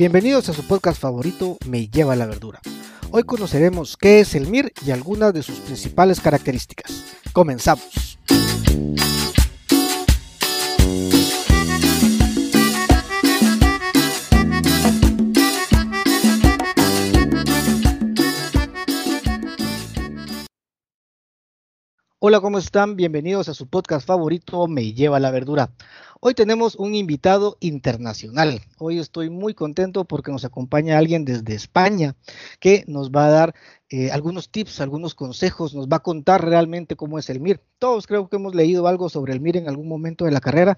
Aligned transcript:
Bienvenidos 0.00 0.48
a 0.48 0.54
su 0.54 0.66
podcast 0.66 0.98
favorito 0.98 1.58
Me 1.66 1.88
lleva 1.88 2.16
la 2.16 2.24
verdura. 2.24 2.58
Hoy 3.10 3.24
conoceremos 3.24 3.98
qué 3.98 4.20
es 4.20 4.34
el 4.34 4.48
MIR 4.48 4.72
y 4.86 4.92
algunas 4.92 5.34
de 5.34 5.42
sus 5.42 5.58
principales 5.58 6.20
características. 6.20 7.04
Comenzamos. 7.34 8.09
Hola, 22.22 22.42
¿cómo 22.42 22.58
están? 22.58 22.96
Bienvenidos 22.96 23.48
a 23.48 23.54
su 23.54 23.66
podcast 23.66 24.06
favorito 24.06 24.68
Me 24.68 24.92
lleva 24.92 25.18
la 25.18 25.30
verdura. 25.30 25.70
Hoy 26.20 26.34
tenemos 26.34 26.74
un 26.74 26.94
invitado 26.94 27.56
internacional. 27.60 28.60
Hoy 28.76 28.98
estoy 28.98 29.30
muy 29.30 29.54
contento 29.54 30.04
porque 30.04 30.30
nos 30.30 30.44
acompaña 30.44 30.98
alguien 30.98 31.24
desde 31.24 31.54
España 31.54 32.16
que 32.60 32.84
nos 32.86 33.10
va 33.10 33.24
a 33.24 33.30
dar 33.30 33.54
eh, 33.88 34.10
algunos 34.10 34.50
tips, 34.50 34.82
algunos 34.82 35.14
consejos, 35.14 35.74
nos 35.74 35.88
va 35.88 35.96
a 35.96 36.02
contar 36.02 36.44
realmente 36.44 36.94
cómo 36.94 37.18
es 37.18 37.30
el 37.30 37.40
MIR. 37.40 37.62
Todos 37.78 38.06
creo 38.06 38.28
que 38.28 38.36
hemos 38.36 38.54
leído 38.54 38.86
algo 38.86 39.08
sobre 39.08 39.32
el 39.32 39.40
MIR 39.40 39.56
en 39.56 39.68
algún 39.70 39.88
momento 39.88 40.26
de 40.26 40.32
la 40.32 40.40
carrera, 40.40 40.76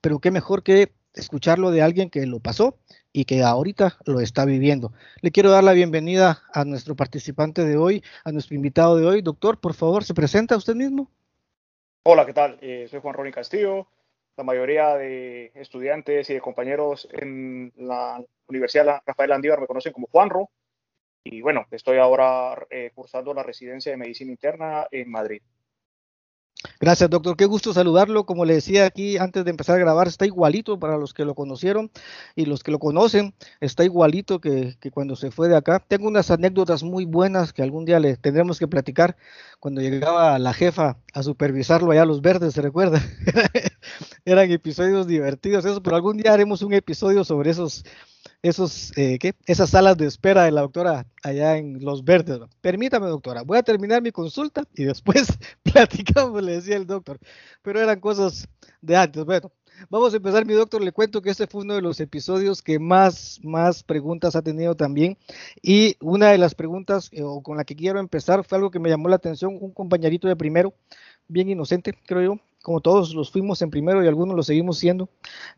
pero 0.00 0.18
qué 0.18 0.32
mejor 0.32 0.64
que 0.64 0.92
escucharlo 1.14 1.70
de 1.70 1.82
alguien 1.82 2.10
que 2.10 2.26
lo 2.26 2.40
pasó 2.40 2.78
y 3.12 3.24
que 3.24 3.42
ahorita 3.42 3.96
lo 4.06 4.20
está 4.20 4.44
viviendo. 4.44 4.92
Le 5.20 5.30
quiero 5.30 5.50
dar 5.50 5.64
la 5.64 5.72
bienvenida 5.72 6.42
a 6.52 6.64
nuestro 6.64 6.94
participante 6.94 7.64
de 7.64 7.76
hoy, 7.76 8.04
a 8.24 8.32
nuestro 8.32 8.54
invitado 8.54 8.96
de 8.96 9.06
hoy. 9.06 9.22
Doctor, 9.22 9.58
por 9.58 9.74
favor, 9.74 10.04
¿se 10.04 10.14
presenta 10.14 10.56
usted 10.56 10.74
mismo? 10.74 11.10
Hola, 12.04 12.24
¿qué 12.24 12.32
tal? 12.32 12.58
Eh, 12.60 12.86
soy 12.88 13.00
Juan 13.00 13.14
Ronnie 13.14 13.32
Castillo, 13.32 13.88
la 14.36 14.44
mayoría 14.44 14.94
de 14.94 15.52
estudiantes 15.54 16.30
y 16.30 16.34
de 16.34 16.40
compañeros 16.40 17.08
en 17.12 17.72
la 17.76 18.22
Universidad 18.46 19.02
Rafael 19.04 19.32
Andívar 19.32 19.60
me 19.60 19.66
conocen 19.66 19.92
como 19.92 20.08
Juanro. 20.10 20.50
Y 21.22 21.42
bueno, 21.42 21.66
estoy 21.70 21.98
ahora 21.98 22.66
eh, 22.70 22.92
cursando 22.94 23.34
la 23.34 23.42
residencia 23.42 23.92
de 23.92 23.98
medicina 23.98 24.30
interna 24.30 24.86
en 24.90 25.10
Madrid. 25.10 25.42
Gracias, 26.78 27.08
doctor. 27.08 27.36
Qué 27.36 27.46
gusto 27.46 27.72
saludarlo. 27.72 28.26
Como 28.26 28.44
le 28.44 28.54
decía 28.54 28.84
aquí 28.84 29.16
antes 29.16 29.44
de 29.44 29.50
empezar 29.50 29.76
a 29.76 29.78
grabar, 29.78 30.08
está 30.08 30.26
igualito 30.26 30.78
para 30.78 30.98
los 30.98 31.14
que 31.14 31.24
lo 31.24 31.34
conocieron 31.34 31.90
y 32.36 32.44
los 32.44 32.62
que 32.62 32.70
lo 32.70 32.78
conocen, 32.78 33.34
está 33.60 33.84
igualito 33.84 34.40
que, 34.40 34.76
cuando 34.92 35.16
se 35.16 35.30
fue 35.30 35.48
de 35.48 35.56
acá. 35.56 35.82
Tengo 35.86 36.06
unas 36.06 36.30
anécdotas 36.30 36.82
muy 36.82 37.06
buenas 37.06 37.54
que 37.54 37.62
algún 37.62 37.86
día 37.86 37.98
le 37.98 38.16
tendremos 38.16 38.58
que 38.58 38.68
platicar 38.68 39.16
cuando 39.58 39.80
llegaba 39.80 40.38
la 40.38 40.52
jefa 40.52 40.98
a 41.14 41.22
supervisarlo 41.22 41.92
allá 41.92 42.02
a 42.02 42.06
los 42.06 42.20
verdes, 42.20 42.52
¿se 42.54 42.62
recuerda? 42.62 43.02
Eran 44.26 44.50
episodios 44.50 45.06
divertidos, 45.06 45.64
eso, 45.64 45.82
pero 45.82 45.96
algún 45.96 46.18
día 46.18 46.32
haremos 46.32 46.62
un 46.62 46.74
episodio 46.74 47.24
sobre 47.24 47.50
esos 47.50 47.84
esos, 48.42 48.96
eh, 48.96 49.18
¿qué? 49.18 49.34
esas 49.46 49.70
salas 49.70 49.96
de 49.96 50.06
espera 50.06 50.44
de 50.44 50.50
la 50.50 50.62
doctora 50.62 51.06
allá 51.22 51.56
en 51.58 51.84
Los 51.84 52.04
Verdes. 52.04 52.40
Permítame, 52.60 53.06
doctora, 53.06 53.42
voy 53.42 53.58
a 53.58 53.62
terminar 53.62 54.02
mi 54.02 54.12
consulta 54.12 54.64
y 54.74 54.84
después 54.84 55.28
platicamos, 55.62 56.42
le 56.42 56.52
decía 56.52 56.76
el 56.76 56.86
doctor. 56.86 57.18
Pero 57.62 57.80
eran 57.80 58.00
cosas 58.00 58.48
de 58.80 58.96
antes. 58.96 59.24
Bueno, 59.24 59.52
vamos 59.90 60.12
a 60.14 60.16
empezar, 60.16 60.46
mi 60.46 60.54
doctor. 60.54 60.82
Le 60.82 60.92
cuento 60.92 61.20
que 61.20 61.30
este 61.30 61.46
fue 61.46 61.62
uno 61.62 61.74
de 61.74 61.82
los 61.82 62.00
episodios 62.00 62.62
que 62.62 62.78
más, 62.78 63.40
más 63.42 63.82
preguntas 63.82 64.36
ha 64.36 64.42
tenido 64.42 64.74
también. 64.74 65.18
Y 65.62 65.96
una 66.00 66.30
de 66.30 66.38
las 66.38 66.54
preguntas 66.54 67.10
eh, 67.12 67.22
o 67.22 67.42
con 67.42 67.56
la 67.56 67.64
que 67.64 67.76
quiero 67.76 68.00
empezar 68.00 68.44
fue 68.44 68.56
algo 68.56 68.70
que 68.70 68.78
me 68.78 68.88
llamó 68.88 69.08
la 69.08 69.16
atención. 69.16 69.58
Un 69.60 69.72
compañerito 69.72 70.28
de 70.28 70.36
primero, 70.36 70.74
bien 71.28 71.50
inocente, 71.50 71.94
creo 72.06 72.22
yo, 72.34 72.40
como 72.62 72.80
todos 72.80 73.14
los 73.14 73.30
fuimos 73.30 73.60
en 73.62 73.70
primero 73.70 74.02
y 74.02 74.08
algunos 74.08 74.36
lo 74.36 74.42
seguimos 74.42 74.78
siendo, 74.78 75.08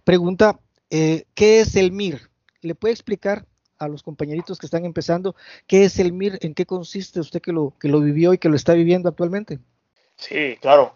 pregunta, 0.05 0.59
eh, 0.91 1.25
¿qué 1.35 1.61
es 1.61 1.77
el 1.77 1.93
MIR? 1.93 2.32
¿Le 2.63 2.75
puede 2.75 2.95
explicar 2.95 3.45
a 3.79 3.89
los 3.89 4.03
compañeritos 4.03 4.59
que 4.59 4.67
están 4.67 4.85
empezando 4.85 5.35
qué 5.67 5.85
es 5.85 5.99
el 5.99 6.13
MIR, 6.13 6.39
en 6.41 6.55
qué 6.55 6.65
consiste 6.67 7.21
usted 7.21 7.41
que 7.41 7.53
lo, 7.53 7.75
que 7.81 7.89
lo 7.89 8.01
vivió 8.01 8.33
y 8.33 8.39
que 8.39 8.49
lo 8.49 8.57
está 8.57 8.73
viviendo 8.75 9.09
actualmente? 9.09 9.59
Sí, 10.17 10.57
claro. 10.61 10.95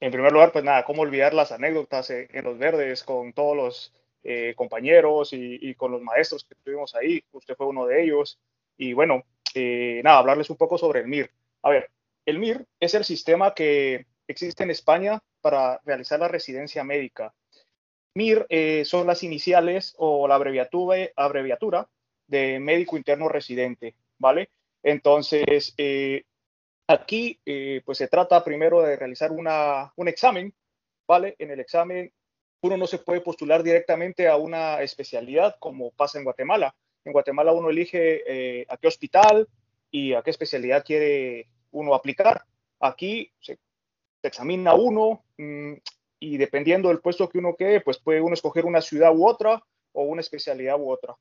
En 0.00 0.12
primer 0.12 0.32
lugar, 0.32 0.52
pues 0.52 0.64
nada, 0.64 0.84
cómo 0.84 1.02
olvidar 1.02 1.34
las 1.34 1.52
anécdotas 1.52 2.10
en 2.10 2.44
los 2.44 2.58
verdes 2.58 3.04
con 3.04 3.32
todos 3.32 3.56
los 3.56 3.92
eh, 4.22 4.54
compañeros 4.54 5.30
y, 5.32 5.74
con 5.74 5.92
los 5.92 6.02
maestros 6.02 6.44
que 6.44 6.54
tuvimos 6.56 6.94
ahí. 6.94 7.22
Usted 7.32 7.54
fue 7.54 7.66
uno 7.66 7.86
de 7.86 8.02
ellos. 8.02 8.38
Y 8.76 8.92
bueno, 8.92 9.24
eh, 9.54 10.00
nada, 10.04 10.18
hablarles 10.18 10.50
un 10.50 10.56
poco 10.56 10.78
sobre 10.78 11.00
el 11.00 11.06
MIR. 11.06 11.30
A 11.62 11.70
ver, 11.70 11.90
el 12.26 12.38
MIR 12.38 12.66
es 12.80 12.94
el 12.94 13.04
sistema 13.04 13.54
que 13.54 14.06
existe 14.26 14.62
en 14.62 14.70
España 14.70 15.20
para 15.40 15.80
realizar 15.84 16.20
la 16.20 16.28
residencia 16.28 16.84
médica. 16.84 17.34
MIR 18.14 18.46
eh, 18.48 18.84
son 18.84 19.06
las 19.06 19.22
iniciales 19.22 19.94
o 19.98 20.26
la 20.26 20.34
abreviatura, 20.34 21.88
de 22.26 22.60
médico 22.60 22.96
interno 22.96 23.28
residente, 23.28 23.96
¿vale? 24.18 24.50
Entonces, 24.82 25.74
eh, 25.76 26.24
aquí 26.86 27.40
eh, 27.44 27.82
pues 27.84 27.98
se 27.98 28.08
trata 28.08 28.44
primero 28.44 28.82
de 28.82 28.96
realizar 28.96 29.32
una, 29.32 29.92
un 29.96 30.08
examen, 30.08 30.54
¿vale? 31.06 31.34
En 31.38 31.50
el 31.50 31.60
examen 31.60 32.12
uno 32.62 32.76
no 32.76 32.86
se 32.86 32.98
puede 32.98 33.20
postular 33.20 33.62
directamente 33.62 34.28
a 34.28 34.36
una 34.36 34.80
especialidad 34.82 35.56
como 35.58 35.90
pasa 35.92 36.18
en 36.18 36.24
Guatemala. 36.24 36.74
En 37.04 37.12
Guatemala 37.12 37.52
uno 37.52 37.70
elige 37.70 38.66
a 38.68 38.76
qué 38.76 38.86
hospital 38.86 39.48
y 39.90 40.12
a 40.12 40.22
qué 40.22 40.30
especialidad 40.30 40.84
quiere 40.84 41.48
uno 41.70 41.94
aplicar. 41.94 42.44
Aquí 42.80 43.32
se, 43.40 43.58
examina 44.22 44.74
uno, 44.74 45.24
mm, 45.38 45.74
y 46.20 46.36
dependiendo 46.36 46.88
del 46.88 47.00
puesto 47.00 47.28
que 47.28 47.38
uno 47.38 47.56
quede, 47.58 47.80
pues 47.80 47.98
puede 47.98 48.20
uno 48.20 48.34
escoger 48.34 48.66
una 48.66 48.82
ciudad 48.82 49.16
u 49.16 49.26
otra 49.26 49.64
o 49.92 50.04
una 50.04 50.20
especialidad 50.20 50.78
u 50.78 50.90
otra. 50.90 51.16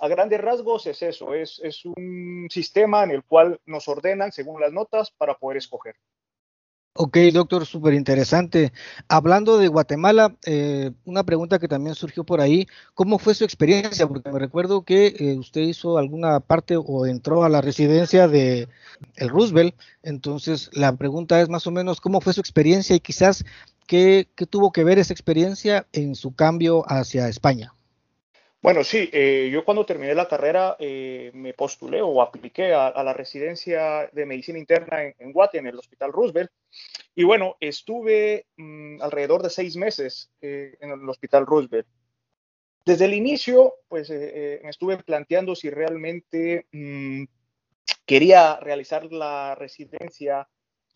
A 0.00 0.08
grandes 0.08 0.40
rasgos 0.40 0.86
es 0.86 1.02
eso, 1.02 1.34
es, 1.34 1.60
es 1.62 1.84
un 1.84 2.48
sistema 2.50 3.04
en 3.04 3.12
el 3.12 3.24
cual 3.24 3.60
nos 3.66 3.86
ordenan 3.86 4.32
según 4.32 4.60
las 4.60 4.72
notas 4.72 5.10
para 5.12 5.36
poder 5.38 5.58
escoger. 5.58 5.94
Ok, 6.94 7.16
doctor, 7.32 7.64
súper 7.66 7.94
interesante. 7.94 8.72
Hablando 9.08 9.58
de 9.58 9.68
Guatemala, 9.68 10.36
eh, 10.44 10.90
una 11.04 11.22
pregunta 11.22 11.60
que 11.60 11.68
también 11.68 11.94
surgió 11.94 12.24
por 12.24 12.40
ahí, 12.40 12.66
¿cómo 12.94 13.20
fue 13.20 13.34
su 13.34 13.44
experiencia? 13.44 14.08
Porque 14.08 14.30
me 14.30 14.40
recuerdo 14.40 14.82
que 14.82 15.14
eh, 15.18 15.38
usted 15.38 15.60
hizo 15.60 15.98
alguna 15.98 16.40
parte 16.40 16.76
o 16.76 17.06
entró 17.06 17.44
a 17.44 17.48
la 17.48 17.60
residencia 17.60 18.26
de 18.26 18.68
el 19.16 19.28
Roosevelt, 19.28 19.76
entonces 20.02 20.68
la 20.72 20.96
pregunta 20.96 21.40
es 21.40 21.48
más 21.48 21.66
o 21.68 21.70
menos, 21.70 22.00
¿cómo 22.00 22.20
fue 22.20 22.32
su 22.32 22.40
experiencia 22.40 22.96
y 22.96 23.00
quizás 23.00 23.44
¿Qué, 23.90 24.28
tuvo 24.48 24.70
que 24.70 24.84
ver 24.84 25.00
esa 25.00 25.12
experiencia 25.12 25.88
en 25.92 26.14
su 26.14 26.36
cambio 26.36 26.84
hacia 26.86 27.26
España? 27.26 27.74
Bueno, 28.62 28.84
sí, 28.84 29.10
eh, 29.12 29.50
yo 29.52 29.64
cuando 29.64 29.84
terminé 29.84 30.14
la 30.14 30.28
carrera 30.28 30.76
eh, 30.78 31.32
me 31.34 31.54
postulé 31.54 32.00
o 32.00 32.22
apliqué 32.22 32.72
a, 32.72 33.02
la 33.02 33.12
residencia 33.12 34.08
de 34.12 34.26
medicina 34.26 34.60
interna 34.60 35.02
en, 35.02 35.16
en 35.18 35.32
Guate, 35.32 35.58
en 35.58 35.66
el 35.66 35.76
Hospital 35.76 36.12
Roosevelt. 36.12 36.52
Y 37.16 37.24
bueno, 37.24 37.56
estuve 37.58 38.46
mm, 38.56 39.02
alrededor 39.02 39.42
de 39.42 39.50
seis 39.50 39.74
meses 39.74 40.30
eh, 40.40 40.76
en 40.80 40.90
el 40.90 41.08
Hospital 41.08 41.44
Roosevelt. 41.44 41.88
Desde 42.84 43.06
el 43.06 43.14
inicio, 43.14 43.74
pues 43.88 44.08
me 44.08 44.68
estuve 44.68 44.98
planteando 44.98 45.56
si 45.56 45.68
realmente 45.68 46.68
mm, 46.70 47.24
quería 48.06 48.54
realizar 48.60 49.06
la 49.06 49.56
residencia 49.56 50.48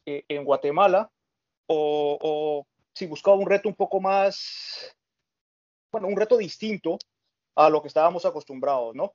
en 0.07 0.45
Guatemala 0.45 1.11
o, 1.67 2.19
o 2.21 2.67
si 2.95 3.07
buscaba 3.07 3.37
un 3.37 3.49
reto 3.49 3.69
un 3.69 3.75
poco 3.75 4.01
más, 4.01 4.97
bueno, 5.91 6.09
un 6.09 6.17
reto 6.17 6.37
distinto 6.37 6.99
a 7.57 7.69
lo 7.69 7.83
que 7.83 7.89
estábamos 7.89 8.25
acostumbrados, 8.25 8.95
¿no? 8.95 9.13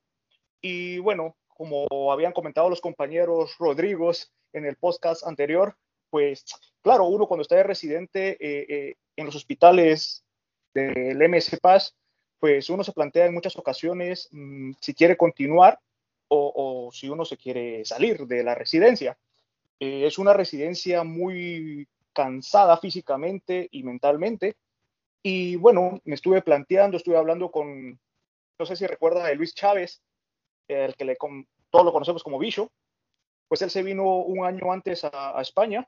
Y 0.61 0.99
bueno, 0.99 1.35
como 1.47 2.11
habían 2.11 2.33
comentado 2.33 2.69
los 2.69 2.81
compañeros 2.81 3.55
Rodrigos 3.57 4.31
en 4.53 4.65
el 4.65 4.75
podcast 4.75 5.25
anterior, 5.25 5.75
pues 6.09 6.45
claro, 6.81 7.05
uno 7.05 7.27
cuando 7.27 7.41
está 7.41 7.55
de 7.55 7.63
residente 7.63 8.37
eh, 8.39 8.65
eh, 8.69 8.95
en 9.15 9.25
los 9.25 9.35
hospitales 9.35 10.23
del 10.73 11.17
MS 11.29 11.57
Paz, 11.61 11.95
pues 12.39 12.69
uno 12.69 12.83
se 12.83 12.93
plantea 12.93 13.25
en 13.25 13.33
muchas 13.33 13.57
ocasiones 13.57 14.29
mm, 14.31 14.71
si 14.79 14.93
quiere 14.93 15.17
continuar 15.17 15.79
o, 16.31 16.89
si 16.93 17.09
uno 17.09 17.25
se 17.25 17.37
quiere 17.37 17.83
salir 17.85 18.27
de 18.27 18.43
la 18.43 18.53
residencia. 18.53 19.17
Eh, 19.79 20.05
es 20.05 20.19
una 20.19 20.33
residencia 20.33 21.03
muy 21.03 21.87
cansada 22.19 22.75
físicamente 22.75 23.69
y 23.71 23.81
mentalmente. 23.83 24.57
Y 25.23 25.55
bueno, 25.55 26.01
me 26.03 26.15
estuve 26.15 26.41
planteando, 26.41 26.97
estuve 26.97 27.15
hablando 27.15 27.49
con, 27.49 27.97
no 28.59 28.65
sé 28.65 28.75
si 28.75 28.85
recuerda 28.85 29.25
de 29.25 29.35
Luis 29.35 29.55
Chávez, 29.55 30.01
el 30.67 30.95
que 30.97 31.05
le, 31.05 31.17
todos 31.69 31.85
lo 31.85 31.93
conocemos 31.93 32.21
como 32.21 32.37
Bicho, 32.37 32.73
pues 33.47 33.61
él 33.61 33.69
se 33.69 33.83
vino 33.83 34.17
un 34.17 34.45
año 34.45 34.69
antes 34.69 35.05
a, 35.05 35.39
España 35.39 35.87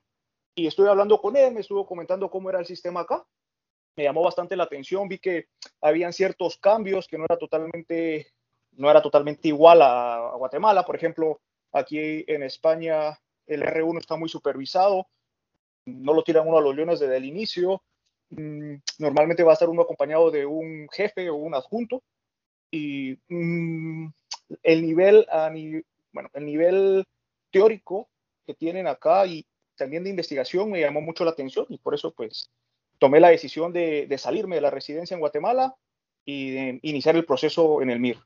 y 0.55 0.67
estuve 0.67 0.87
hablando 0.87 1.19
con 1.19 1.35
él, 1.35 1.53
me 1.53 1.59
estuvo 1.59 1.85
comentando 1.85 2.31
cómo 2.31 2.49
era 2.49 2.59
el 2.59 2.65
sistema 2.65 3.01
acá. 3.01 3.25
Me 3.97 4.05
llamó 4.05 4.23
bastante 4.23 4.55
la 4.55 4.63
atención, 4.63 5.09
vi 5.09 5.19
que 5.19 5.47
habían 5.81 6.13
ciertos 6.13 6.57
cambios 6.59 7.09
que 7.09 7.17
no 7.17 7.25
era 7.25 7.37
totalmente, 7.37 8.31
no 8.71 8.89
era 8.89 9.01
totalmente 9.01 9.49
igual 9.49 9.81
a, 9.81 10.29
a 10.29 10.35
Guatemala. 10.37 10.85
Por 10.85 10.95
ejemplo, 10.95 11.41
aquí 11.73 12.23
en 12.25 12.43
España 12.43 13.19
el 13.47 13.63
R1 13.63 13.99
está 13.99 14.15
muy 14.15 14.29
supervisado, 14.29 15.07
no 15.85 16.13
lo 16.13 16.23
tiran 16.23 16.47
uno 16.47 16.57
a 16.57 16.61
los 16.61 16.75
leones 16.75 16.99
desde 16.99 17.17
el 17.17 17.25
inicio. 17.25 17.81
Mm, 18.29 18.75
normalmente 18.99 19.43
va 19.43 19.51
a 19.51 19.53
estar 19.53 19.69
uno 19.69 19.81
acompañado 19.81 20.31
de 20.31 20.45
un 20.45 20.87
jefe 20.91 21.29
o 21.29 21.35
un 21.35 21.55
adjunto. 21.55 22.03
Y 22.71 23.17
mm, 23.27 24.07
el 24.63 24.81
nivel, 24.81 25.27
bueno, 26.11 26.29
el 26.33 26.45
nivel 26.45 27.05
teórico 27.51 28.09
que 28.45 28.53
tienen 28.53 28.87
acá 28.87 29.25
y 29.25 29.45
también 29.75 30.03
de 30.03 30.09
investigación 30.09 30.71
me 30.71 30.79
llamó 30.79 31.01
mucho 31.01 31.25
la 31.25 31.31
atención 31.31 31.65
y 31.69 31.77
por 31.77 31.93
eso 31.93 32.13
pues 32.13 32.49
tomé 32.99 33.19
la 33.19 33.29
decisión 33.29 33.73
de, 33.73 34.05
de 34.07 34.17
salirme 34.17 34.55
de 34.55 34.61
la 34.61 34.69
residencia 34.69 35.15
en 35.15 35.19
Guatemala 35.19 35.75
y 36.23 36.51
de 36.51 36.79
iniciar 36.83 37.15
el 37.15 37.25
proceso 37.25 37.81
en 37.81 37.89
el 37.89 37.99
MIR. 37.99 38.17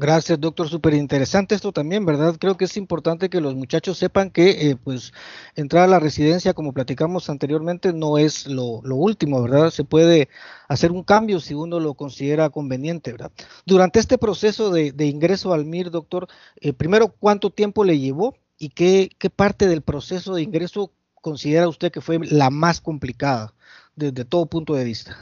Gracias, 0.00 0.40
doctor. 0.40 0.68
Súper 0.68 0.94
interesante 0.94 1.56
esto 1.56 1.72
también, 1.72 2.06
¿verdad? 2.06 2.36
Creo 2.38 2.56
que 2.56 2.66
es 2.66 2.76
importante 2.76 3.28
que 3.28 3.40
los 3.40 3.56
muchachos 3.56 3.98
sepan 3.98 4.30
que, 4.30 4.70
eh, 4.70 4.76
pues, 4.76 5.12
entrar 5.56 5.82
a 5.82 5.86
la 5.88 5.98
residencia, 5.98 6.54
como 6.54 6.72
platicamos 6.72 7.28
anteriormente, 7.28 7.92
no 7.92 8.16
es 8.16 8.46
lo, 8.46 8.80
último, 8.84 9.42
¿verdad? 9.42 9.70
Se 9.70 9.82
puede 9.82 10.28
hacer 10.68 10.92
un 10.92 11.02
cambio 11.02 11.40
si 11.40 11.54
uno 11.54 11.80
lo 11.80 11.94
considera 11.94 12.48
conveniente, 12.50 13.10
¿verdad? 13.10 13.32
Durante 13.66 13.98
este 13.98 14.18
proceso 14.18 14.70
de, 14.70 14.94
ingreso 15.04 15.52
al 15.52 15.64
MIR, 15.64 15.90
doctor, 15.90 16.28
eh, 16.60 16.72
primero, 16.72 17.08
¿cuánto 17.08 17.50
tiempo 17.50 17.82
le 17.82 17.98
llevó 17.98 18.36
y 18.56 18.68
qué, 18.68 19.10
qué 19.18 19.30
parte 19.30 19.66
del 19.66 19.82
proceso 19.82 20.32
de 20.36 20.42
ingreso 20.42 20.92
considera 21.20 21.66
usted 21.66 21.90
que 21.90 22.00
fue 22.00 22.20
la 22.20 22.50
más 22.50 22.80
complicada 22.80 23.52
desde 23.96 24.24
todo 24.24 24.46
punto 24.46 24.74
de 24.74 24.84
vista? 24.84 25.16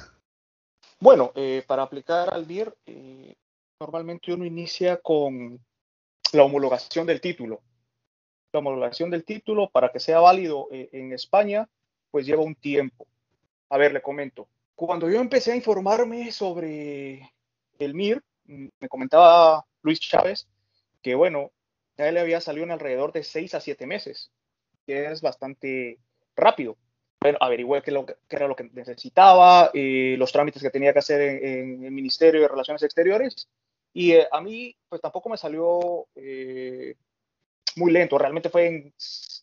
Bueno, 1.01 1.33
eh, 1.35 1.65
para 1.67 1.83
aplicar 1.83 2.35
al 2.35 2.47
MIR, 2.47 2.75
normalmente 3.81 4.33
uno 4.33 4.45
inicia 4.45 4.97
con 4.99 5.61
la 6.33 6.45
homologación 6.45 7.07
del 7.07 7.21
título. 7.21 7.63
La 8.53 8.61
homologación 8.61 9.11
del 9.11 9.25
título, 9.25 9.69
para 9.71 9.91
que 9.91 10.01
sea 10.01 10.21
válido 10.21 10.69
eh, 10.71 10.89
en 10.93 11.13
España, 11.13 11.69
pues 12.11 12.27
lleva 12.27 12.43
un 12.43 12.55
tiempo. 12.55 13.07
A 13.69 13.77
ver, 13.77 13.93
le 13.93 14.01
comento. 14.01 14.49
Cuando 14.75 15.11
yo 15.11 15.21
empecé 15.21 15.53
a 15.53 15.57
informarme 15.57 16.31
sobre 16.33 17.33
el 17.79 17.95
MIR, 17.95 18.23
me 18.47 18.89
comentaba 18.89 19.65
Luis 19.83 20.01
Chávez 20.01 20.49
que, 21.03 21.15
bueno, 21.15 21.51
a 21.99 22.09
él 22.09 22.15
le 22.15 22.21
había 22.21 22.41
salido 22.41 22.65
en 22.65 22.73
alrededor 22.73 23.13
de 23.13 23.25
seis 23.25 23.55
a 23.55 23.61
siete 23.61 23.87
meses, 23.87 24.31
que 24.87 25.07
es 25.07 25.21
bastante 25.21 25.99
rápido. 26.35 26.77
Bueno, 27.21 27.39
averigüé 27.41 27.83
qué, 27.83 27.91
era 28.31 28.49
lo 28.49 28.57
que 28.57 28.71
necesitaba, 28.73 29.71
eh, 29.75 30.17
los 30.19 30.33
trámites 30.33 30.63
que 30.63 30.71
tenía 30.71 30.93
que 30.93 30.99
hacer 30.99 31.21
en, 31.21 31.85
el 31.85 31.91
Ministerio 31.91 32.43
de 32.43 32.49
Relaciones 32.49 32.83
Exteriores 32.83 33.49
y 33.97 34.13
eh, 34.13 34.29
a 34.31 34.43
mí, 34.43 34.77
pues 34.91 35.01
tampoco 35.01 35.31
me 35.31 35.39
salió 35.39 36.07
eh, 36.17 36.97
muy 37.77 37.91
lento. 37.91 38.19
Realmente 38.19 38.51
fue 38.51 38.67
en 38.67 38.95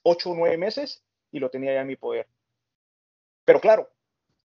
ocho 0.04 0.30
o 0.30 0.36
nueve 0.36 0.60
meses 0.60 1.04
y 1.32 1.40
lo 1.40 1.50
tenía 1.50 1.74
ya 1.74 1.82
en 1.82 1.88
mi 1.88 1.96
poder. 1.96 2.28
Pero 3.46 3.60
claro, 3.60 3.90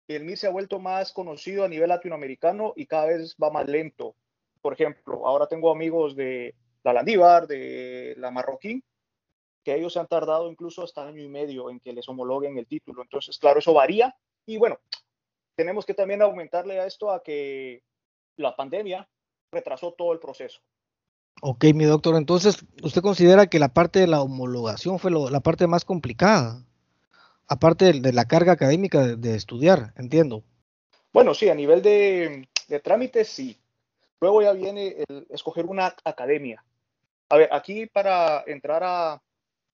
el 0.09 0.25
MIR 0.25 0.39
se 0.39 0.47
ha 0.47 0.51
vuelto 0.53 0.79
más 0.79 1.13
conocido 1.13 1.67
a 1.67 1.69
nivel 1.69 1.91
latinoamericano 1.91 2.73
y 2.77 2.87
cada 2.87 3.09
vez 3.09 3.37
va 3.37 3.51
más 3.51 3.69
lento. 3.69 4.17
Por 4.63 4.73
ejemplo, 4.73 5.27
ahora 5.27 5.47
tengo 5.49 5.71
amigos 5.71 6.17
de 6.17 6.55
la 6.83 6.95
Landívar, 6.95 7.47
de 7.47 8.15
la 8.17 8.31
Marroquín, 8.31 8.83
que 9.63 9.75
ellos 9.75 9.93
se 9.93 10.01
han 10.01 10.09
tardado 10.09 10.51
incluso 10.51 10.83
hasta 10.83 11.07
año 11.07 11.23
y 11.23 11.29
medio 11.29 11.69
en 11.69 11.79
que 11.79 11.93
les 11.93 12.09
homologuen 12.09 12.57
el 12.57 12.67
título. 12.67 13.03
Entonces, 13.03 13.39
claro, 13.39 13.59
eso 13.59 13.75
varía. 13.75 14.17
Y 14.47 14.57
bueno, 14.57 14.79
tenemos 15.57 15.85
que 15.85 15.93
también 15.93 16.23
aumentarle 16.23 16.81
a 16.81 16.87
esto 16.87 17.11
a 17.11 17.23
que 17.23 17.83
la 18.37 18.57
pandemia 18.57 19.07
retrasó 19.53 19.93
todo 19.93 20.13
el 20.13 20.19
proceso. 20.19 20.61
Ok, 21.43 21.65
mi 21.75 21.85
doctor, 21.85 22.17
entonces, 22.17 22.59
¿usted 22.83 23.01
considera 23.01 23.47
que 23.47 23.59
la 23.59 23.73
parte 23.73 23.99
de 24.01 24.07
la 24.07 24.21
homologación 24.21 24.99
fue 24.99 25.11
la 25.11 25.41
parte 25.41 25.67
más 25.67 25.85
complicada? 25.85 26.65
Aparte 27.49 27.93
de, 27.93 28.13
la 28.13 28.27
carga 28.27 28.53
académica 28.53 29.17
de, 29.17 29.35
estudiar, 29.35 29.93
entiendo. 29.97 30.45
Bueno, 31.13 31.35
sí, 31.35 31.49
a 31.49 31.55
nivel 31.55 31.83
de, 31.83 32.49
de 32.69 32.81
trámites, 32.81 33.29
sí. 33.29 33.59
Luego 34.21 34.43
ya 34.43 34.53
viene 34.53 35.05
el 35.09 35.27
escoger 35.31 35.67
una 35.67 35.95
academia. 36.05 36.63
A 37.31 37.37
ver, 37.39 37.49
aquí 37.53 37.87
para 37.87 38.45
entrar 38.47 38.85
a, 38.85 39.13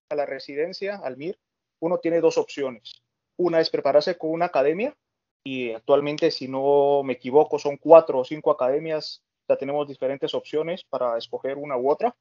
a 0.09 0.15
la 0.15 0.25
residencia, 0.25 1.01
al 1.03 1.17
MIR, 1.17 1.39
uno 1.81 1.99
tiene 1.99 2.21
dos 2.21 2.39
opciones. 2.39 3.03
Una 3.37 3.61
es 3.61 3.71
prepararse 3.71 4.17
con 4.17 4.31
una 4.31 4.47
academia 4.47 4.97
y 5.43 5.73
actualmente, 5.73 6.31
si 6.31 6.49
no 6.49 7.03
me 7.05 7.15
equivoco, 7.15 7.59
son 7.59 7.77
cuatro 7.77 8.21
o 8.21 8.25
cinco 8.25 8.51
academias 8.51 9.23
ya 9.49 9.57
tenemos 9.57 9.87
diferentes 9.89 10.35
opciones 10.35 10.85
para 10.85 11.17
escoger 11.19 11.57
una 11.57 11.77
u 11.77 11.91
otra. 11.91 12.15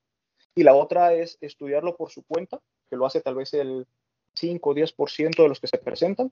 Y 0.53 0.63
la 0.63 0.73
otra 0.73 1.13
es 1.13 1.37
estudiarlo 1.41 1.95
por 1.95 2.11
su 2.11 2.23
cuenta, 2.23 2.59
que 2.89 2.95
lo 2.95 3.05
hace 3.05 3.21
tal 3.21 3.35
vez 3.35 3.53
el 3.53 3.85
5 4.35 4.69
o 4.69 4.73
10% 4.73 5.43
de 5.43 5.49
los 5.49 5.59
que 5.59 5.67
se 5.67 5.77
presentan, 5.77 6.31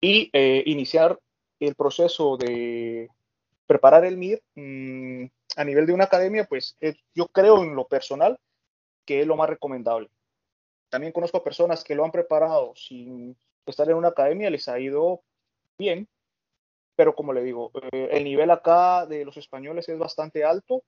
y 0.00 0.30
eh, 0.32 0.62
iniciar 0.66 1.18
el 1.60 1.74
proceso 1.74 2.36
de 2.36 3.08
preparar 3.66 4.04
el 4.04 4.16
MIR 4.16 4.42
mm, 4.54 5.24
a 5.56 5.64
nivel 5.64 5.86
de 5.86 5.92
una 5.92 6.04
academia, 6.04 6.44
pues 6.44 6.76
yo 7.14 7.28
creo 7.28 7.62
en 7.62 7.74
lo 7.74 7.86
personal 7.86 8.38
que 9.04 9.20
es 9.20 9.26
lo 9.26 9.36
más 9.36 9.48
recomendable. 9.48 10.10
También 10.88 11.12
conozco 11.12 11.42
personas 11.42 11.84
que 11.84 11.94
lo 11.94 12.04
han 12.04 12.10
preparado 12.10 12.74
sin 12.76 13.36
estar 13.64 13.88
en 13.88 13.96
una 13.96 14.08
academia, 14.08 14.50
les 14.50 14.68
ha 14.68 14.78
ido 14.78 15.22
bien, 15.78 16.08
pero 17.02 17.16
como 17.16 17.32
le 17.32 17.42
digo, 17.42 17.72
eh, 17.90 18.10
el 18.12 18.22
nivel 18.22 18.48
acá 18.52 19.06
de 19.06 19.24
los 19.24 19.36
españoles 19.36 19.88
es 19.88 19.98
bastante 19.98 20.44
alto 20.44 20.84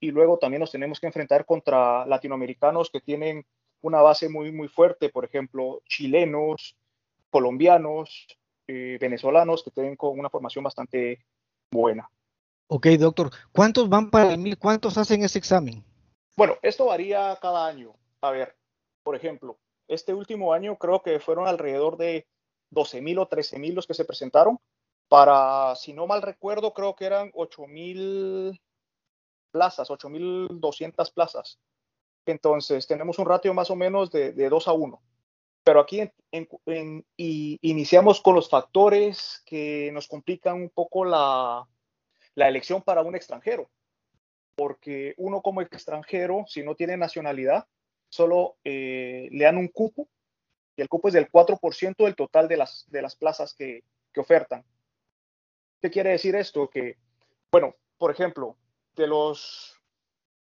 y 0.00 0.10
luego 0.10 0.38
también 0.38 0.60
nos 0.60 0.72
tenemos 0.72 0.98
que 0.98 1.06
enfrentar 1.06 1.44
contra 1.44 2.06
latinoamericanos 2.06 2.88
que 2.88 3.02
tienen 3.02 3.44
una 3.82 4.00
base 4.00 4.30
muy, 4.30 4.52
muy 4.52 4.68
fuerte, 4.68 5.10
por 5.10 5.26
ejemplo, 5.26 5.82
chilenos, 5.86 6.78
colombianos, 7.28 8.26
eh, 8.68 8.96
venezolanos, 8.98 9.62
que 9.62 9.70
tienen 9.70 9.96
con 9.96 10.18
una 10.18 10.30
formación 10.30 10.64
bastante 10.64 11.26
buena. 11.70 12.08
Ok, 12.68 12.86
doctor. 12.98 13.30
¿Cuántos 13.52 13.90
van 13.90 14.10
para 14.10 14.32
el 14.32 14.38
mil? 14.38 14.56
¿Cuántos 14.56 14.96
hacen 14.96 15.22
ese 15.24 15.38
examen? 15.38 15.84
Bueno, 16.38 16.56
esto 16.62 16.86
varía 16.86 17.36
cada 17.38 17.66
año. 17.66 17.92
A 18.22 18.30
ver, 18.30 18.56
por 19.02 19.14
ejemplo, 19.14 19.58
este 19.88 20.14
último 20.14 20.54
año 20.54 20.78
creo 20.78 21.02
que 21.02 21.20
fueron 21.20 21.46
alrededor 21.46 21.98
de 21.98 22.26
12 22.70 23.02
mil 23.02 23.18
o 23.18 23.28
13 23.28 23.58
mil 23.58 23.74
los 23.74 23.86
que 23.86 23.92
se 23.92 24.06
presentaron 24.06 24.58
para, 25.10 25.74
si 25.74 25.92
no 25.92 26.06
mal 26.06 26.22
recuerdo, 26.22 26.72
creo 26.72 26.94
que 26.94 27.04
eran 27.04 27.32
8.000 27.32 28.60
plazas, 29.50 29.90
8.200 29.90 31.12
plazas. 31.12 31.58
Entonces, 32.26 32.86
tenemos 32.86 33.18
un 33.18 33.26
ratio 33.26 33.52
más 33.52 33.72
o 33.72 33.76
menos 33.76 34.12
de, 34.12 34.32
de 34.32 34.48
2 34.48 34.68
a 34.68 34.72
1. 34.72 35.02
Pero 35.64 35.80
aquí 35.80 36.08
iniciamos 37.16 38.20
con 38.20 38.36
los 38.36 38.48
factores 38.48 39.42
que 39.46 39.90
nos 39.92 40.06
complican 40.06 40.54
un 40.54 40.70
poco 40.70 41.04
la, 41.04 41.66
la 42.36 42.48
elección 42.48 42.80
para 42.80 43.02
un 43.02 43.16
extranjero. 43.16 43.68
Porque 44.54 45.14
uno 45.16 45.42
como 45.42 45.60
extranjero, 45.60 46.44
si 46.46 46.62
no 46.62 46.76
tiene 46.76 46.96
nacionalidad, 46.96 47.66
solo 48.08 48.58
eh, 48.62 49.28
le 49.32 49.44
dan 49.44 49.56
un 49.56 49.68
cupo, 49.68 50.08
y 50.76 50.82
el 50.82 50.88
cupo 50.88 51.08
es 51.08 51.14
del 51.14 51.28
4% 51.28 51.96
del 51.96 52.14
total 52.14 52.46
de 52.46 52.58
las, 52.58 52.84
de 52.88 53.02
las 53.02 53.16
plazas 53.16 53.54
que, 53.54 53.82
que 54.12 54.20
ofertan. 54.20 54.64
¿Qué 55.80 55.90
quiere 55.90 56.10
decir 56.10 56.34
esto? 56.36 56.68
Que, 56.68 56.98
bueno, 57.50 57.74
por 57.98 58.10
ejemplo, 58.10 58.56
de 58.96 59.06
los 59.06 59.80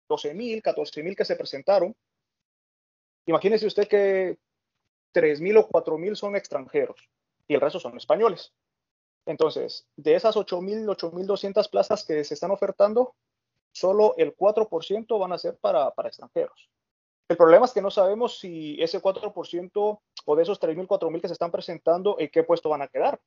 12.000, 0.09 0.63
14.000 0.63 1.17
que 1.17 1.25
se 1.25 1.37
presentaron, 1.37 1.95
imagínese 3.27 3.67
usted 3.67 3.89
que 3.89 4.39
3.000 5.15 5.59
o 5.59 5.69
4.000 5.69 6.15
son 6.15 6.37
extranjeros 6.37 7.09
y 7.49 7.55
el 7.55 7.61
resto 7.61 7.81
son 7.81 7.97
españoles. 7.97 8.53
Entonces, 9.27 9.89
de 9.97 10.15
esas 10.15 10.37
8.000, 10.37 10.87
8.200 10.87 11.71
plazas 11.71 12.05
que 12.05 12.23
se 12.23 12.35
están 12.35 12.53
ofertando, 12.53 13.15
solo 13.73 14.15
el 14.17 14.37
4% 14.37 15.19
van 15.19 15.33
a 15.33 15.39
ser 15.39 15.57
para, 15.57 15.91
para 15.91 16.09
extranjeros. 16.09 16.71
El 17.29 17.37
problema 17.37 17.67
es 17.67 17.73
que 17.73 17.83
no 17.83 17.91
sabemos 17.91 18.39
si 18.39 18.81
ese 18.81 19.03
4% 19.03 20.01
o 20.25 20.37
de 20.37 20.43
esos 20.43 20.61
3.000, 20.61 20.87
4.000 20.87 21.21
que 21.21 21.27
se 21.27 21.33
están 21.33 21.51
presentando, 21.51 22.17
en 22.21 22.29
qué 22.29 22.45
puesto 22.45 22.69
van 22.69 22.83
a 22.83 22.89
quedar. 22.89 23.21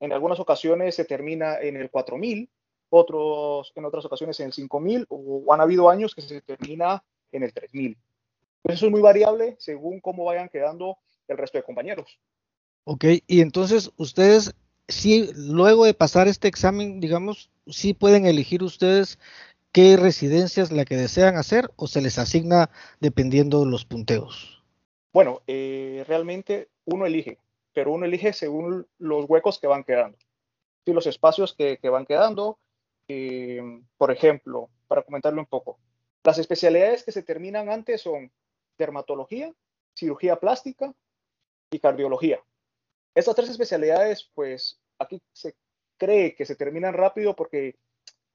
En 0.00 0.12
algunas 0.12 0.40
ocasiones 0.40 0.94
se 0.94 1.04
termina 1.04 1.60
en 1.60 1.76
el 1.76 1.90
4000, 1.90 2.48
otros 2.88 3.72
en 3.76 3.84
otras 3.84 4.04
ocasiones 4.04 4.40
en 4.40 4.46
el 4.46 4.52
5000 4.52 5.06
o 5.08 5.52
han 5.52 5.60
habido 5.60 5.88
años 5.88 6.14
que 6.14 6.22
se 6.22 6.40
termina 6.40 7.04
en 7.32 7.42
el 7.44 7.52
3000. 7.52 7.96
Eso 8.64 8.86
es 8.86 8.92
muy 8.92 9.00
variable 9.00 9.56
según 9.58 10.00
cómo 10.00 10.24
vayan 10.24 10.48
quedando 10.48 10.98
el 11.28 11.38
resto 11.38 11.58
de 11.58 11.64
compañeros. 11.64 12.18
Ok, 12.84 13.04
y 13.26 13.40
entonces 13.40 13.92
ustedes, 13.96 14.54
sí, 14.88 15.30
luego 15.34 15.84
de 15.84 15.94
pasar 15.94 16.28
este 16.28 16.48
examen, 16.48 17.00
digamos, 17.00 17.50
sí 17.66 17.94
pueden 17.94 18.26
elegir 18.26 18.62
ustedes 18.62 19.18
qué 19.72 19.96
residencia 19.96 20.62
es 20.62 20.72
la 20.72 20.84
que 20.84 20.96
desean 20.96 21.36
hacer 21.36 21.70
o 21.76 21.86
se 21.86 22.00
les 22.00 22.18
asigna 22.18 22.70
dependiendo 23.00 23.60
de 23.60 23.70
los 23.70 23.84
punteos. 23.84 24.62
Bueno, 25.12 25.42
eh, 25.46 26.04
realmente 26.08 26.68
uno 26.84 27.06
elige 27.06 27.38
pero 27.72 27.92
uno 27.92 28.06
elige 28.06 28.32
según 28.32 28.86
los 28.98 29.28
huecos 29.28 29.58
que 29.58 29.66
van 29.66 29.84
quedando. 29.84 30.18
Y 30.84 30.92
los 30.92 31.06
espacios 31.06 31.54
que, 31.54 31.78
van 31.88 32.06
quedando, 32.06 32.58
por 33.96 34.10
ejemplo, 34.10 34.70
para 34.88 35.02
comentarlo 35.02 35.40
un 35.40 35.46
poco, 35.46 35.78
las 36.24 36.38
especialidades 36.38 37.04
que 37.04 37.12
se 37.12 37.22
terminan 37.22 37.68
antes 37.68 38.02
son 38.02 38.32
dermatología, 38.78 39.52
cirugía 39.94 40.36
plástica 40.36 40.94
y 41.70 41.78
cardiología. 41.78 42.42
Estas 43.14 43.34
tres 43.34 43.50
especialidades, 43.50 44.30
pues 44.34 44.80
aquí 44.98 45.22
se 45.32 45.54
cree 45.96 46.34
que 46.34 46.46
se 46.46 46.56
terminan 46.56 46.94
rápido 46.94 47.36
porque 47.36 47.76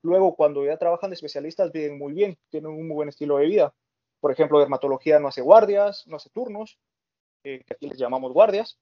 luego 0.01 0.35
cuando 0.35 0.65
ya 0.65 0.77
trabajan 0.77 1.09
de 1.09 1.15
especialistas 1.15 1.71
viven 1.71 1.97
muy 1.97 2.13
bien, 2.13 2.37
tienen 2.49 2.71
un 2.71 2.87
muy 2.87 2.95
buen 2.95 3.09
estilo 3.09 3.37
de 3.37 3.45
vida. 3.45 3.73
Por 4.19 4.31
ejemplo, 4.31 4.59
dermatología 4.59 5.19
no 5.19 5.27
hace 5.27 5.41
guardias, 5.41 6.05
no 6.07 6.17
hace 6.17 6.29
turnos, 6.29 6.79
eh, 7.43 7.63
que 7.65 7.73
aquí 7.73 7.87
les 7.87 7.97
llamamos 7.97 8.33
guardias. 8.33 8.79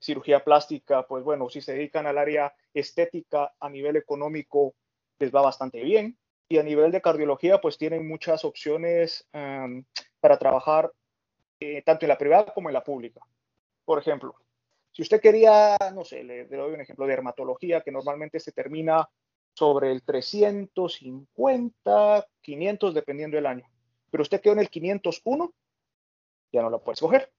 Cirugía 0.00 0.44
plástica, 0.44 1.06
pues 1.06 1.24
bueno, 1.24 1.48
si 1.48 1.60
se 1.60 1.74
dedican 1.74 2.06
al 2.06 2.18
área 2.18 2.54
estética 2.72 3.52
a 3.58 3.68
nivel 3.68 3.96
económico, 3.96 4.74
les 5.18 5.34
va 5.34 5.42
bastante 5.42 5.82
bien. 5.82 6.18
Y 6.48 6.58
a 6.58 6.62
nivel 6.62 6.92
de 6.92 7.00
cardiología, 7.00 7.60
pues 7.60 7.78
tienen 7.78 8.06
muchas 8.06 8.44
opciones 8.44 9.26
um, 9.32 9.84
para 10.20 10.38
trabajar 10.38 10.92
eh, 11.60 11.82
tanto 11.82 12.04
en 12.04 12.10
la 12.10 12.18
privada 12.18 12.52
como 12.52 12.68
en 12.68 12.74
la 12.74 12.84
pública. 12.84 13.20
Por 13.84 13.98
ejemplo, 13.98 14.36
si 14.94 15.02
usted 15.02 15.20
quería, 15.20 15.76
no 15.94 16.04
sé, 16.04 16.22
le, 16.22 16.46
doy 16.46 16.72
un 16.72 16.80
ejemplo 16.80 17.04
de 17.04 17.10
dermatología 17.12 17.80
que 17.80 17.90
normalmente 17.90 18.38
se 18.38 18.52
termina 18.52 19.08
sobre 19.52 19.90
el 19.90 20.04
350, 20.04 22.26
500, 22.40 22.94
dependiendo 22.94 23.36
del 23.36 23.46
año. 23.46 23.68
Pero 24.10 24.22
usted 24.22 24.40
quedó 24.40 24.52
en 24.52 24.60
el 24.60 24.70
501, 24.70 25.52
ya 26.52 26.62
no 26.62 26.70
la 26.70 26.78
puede 26.78 26.94
escoger. 26.94 27.32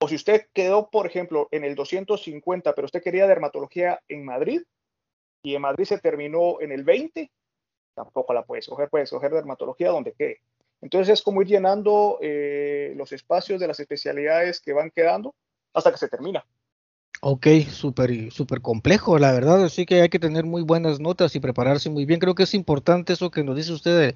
O 0.00 0.08
si 0.08 0.14
usted 0.14 0.46
quedó, 0.52 0.90
por 0.90 1.06
ejemplo, 1.06 1.48
en 1.50 1.64
el 1.64 1.74
250, 1.74 2.74
pero 2.74 2.86
usted 2.86 3.02
quería 3.02 3.26
dermatología 3.26 4.00
en 4.08 4.24
Madrid 4.24 4.62
y 5.42 5.54
en 5.54 5.62
Madrid 5.62 5.84
se 5.84 5.98
terminó 5.98 6.60
en 6.60 6.72
el 6.72 6.84
20, 6.84 7.30
tampoco 7.94 8.32
la 8.32 8.44
puede 8.44 8.60
escoger, 8.60 8.88
puede 8.88 9.04
escoger 9.04 9.32
dermatología 9.32 9.90
donde 9.90 10.12
quede. 10.12 10.40
Entonces 10.80 11.14
es 11.14 11.22
como 11.22 11.42
ir 11.42 11.48
llenando 11.48 12.18
eh, 12.20 12.92
los 12.96 13.12
espacios 13.12 13.58
de 13.60 13.66
las 13.66 13.80
especialidades 13.80 14.60
que 14.60 14.72
van 14.72 14.90
quedando 14.90 15.34
hasta 15.74 15.90
que 15.90 15.98
se 15.98 16.08
termina. 16.08 16.46
Ok, 17.20 17.48
súper 17.72 18.30
súper 18.30 18.60
complejo, 18.60 19.18
la 19.18 19.32
verdad, 19.32 19.64
así 19.64 19.86
que 19.86 20.02
hay 20.02 20.08
que 20.08 20.20
tener 20.20 20.44
muy 20.44 20.62
buenas 20.62 21.00
notas 21.00 21.34
y 21.34 21.40
prepararse 21.40 21.90
muy 21.90 22.04
bien. 22.04 22.20
Creo 22.20 22.36
que 22.36 22.44
es 22.44 22.54
importante 22.54 23.12
eso 23.12 23.32
que 23.32 23.42
nos 23.42 23.56
dice 23.56 23.72
usted 23.72 24.14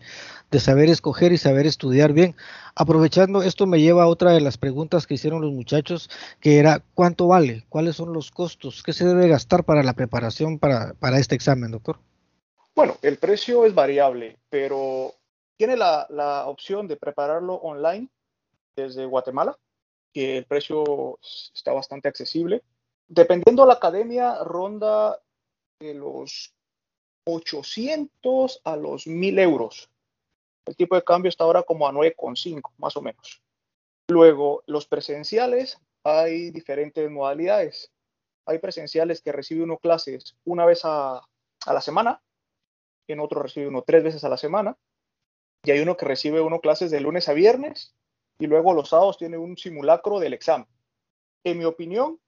de, 0.51 0.61
saber 0.61 0.89
escoger 0.89 1.33
y 1.33 1.39
saber 1.39 1.67
estudiar 1.67 2.13
bien. 2.13 2.37
Aprovechando, 2.77 3.43
esto 3.43 3.67
me 3.67 3.81
lleva 3.81 4.05
a 4.05 4.07
otra 4.07 4.31
de 4.31 4.41
las 4.41 4.57
preguntas 4.57 5.09
que 5.09 5.15
hicieron 5.15 5.41
los 5.41 5.51
muchachos, 5.51 6.11
que 6.39 6.61
era 6.61 6.81
¿cuánto 6.95 7.27
vale? 7.27 7.65
¿Cuáles 7.69 7.97
son 7.97 8.13
los 8.13 8.31
costos? 8.31 8.85
¿Qué 8.85 8.93
se 8.93 9.05
debe 9.05 9.27
gastar 9.27 9.65
para 9.65 9.83
la 9.83 9.95
preparación 9.95 10.61
para, 10.61 10.95
para 10.95 11.19
este 11.19 11.35
examen, 11.35 11.73
doctor? 11.73 11.99
Bueno, 12.73 12.97
el 13.03 13.19
precio 13.19 13.67
es 13.67 13.75
variable, 13.75 14.39
pero 14.49 15.13
tiene 15.57 15.77
la, 15.77 16.07
la 16.09 16.47
opción 16.47 16.87
de 16.87 16.97
prepararlo 16.97 17.55
online 17.55 18.09
desde 18.77 19.07
Guatemala, 19.07 19.59
que 20.13 20.39
el 20.39 20.45
precio 20.45 21.19
está 21.53 21.73
bastante 21.73 22.07
accesible 22.07 22.63
dependiendo 23.09 23.63
de 23.63 23.69
la 23.69 23.75
academia, 23.75 24.43
ronda 24.45 25.21
de 25.81 25.95
los 25.95 26.55
800 27.27 28.61
a 28.65 28.77
los 28.77 29.07
1000 29.07 29.39
euros. 29.39 29.91
El 30.67 30.77
tipo 30.77 30.95
de 30.95 31.03
cambio 31.03 31.29
está 31.29 31.45
ahora 31.45 31.63
como 31.63 31.87
a 31.87 31.93
9,5, 31.93 32.73
más 32.79 32.97
o 32.97 33.03
menos. 33.03 33.43
Luego, 34.09 34.63
los 34.67 34.87
presenciales, 34.87 35.79
hay 36.05 36.51
diferentes 36.51 37.11
modalidades. 37.11 37.93
Hay 38.47 38.59
presenciales 38.59 39.23
que 39.23 39.33
recibe 39.33 39.63
uno 39.63 39.79
clases 39.79 40.37
una 40.45 40.65
vez 40.67 40.81
a, 40.85 41.23
la 41.67 41.81
semana, 41.81 42.21
en 43.09 43.21
otro 43.21 43.43
recibe 43.43 43.69
uno 43.69 43.83
tres 43.83 44.03
veces 44.03 44.25
a 44.25 44.29
la 44.29 44.37
semana, 44.37 44.77
y 45.65 45.71
hay 45.71 45.81
uno 45.81 45.97
que 45.97 46.07
recibe 46.07 46.41
uno 46.41 46.61
clases 46.61 46.91
de 46.91 47.01
lunes 47.01 47.29
a 47.29 47.35
viernes, 47.35 47.95
y 48.39 48.47
luego 48.47 48.75
los 48.75 48.89
sábados 48.89 49.19
tiene 49.19 49.39
un 49.39 49.57
simulacro 49.57 50.19
del 50.19 50.35
examen. 50.35 50.67
En 51.45 51.59
mi 51.59 51.65
opinión, 51.65 52.21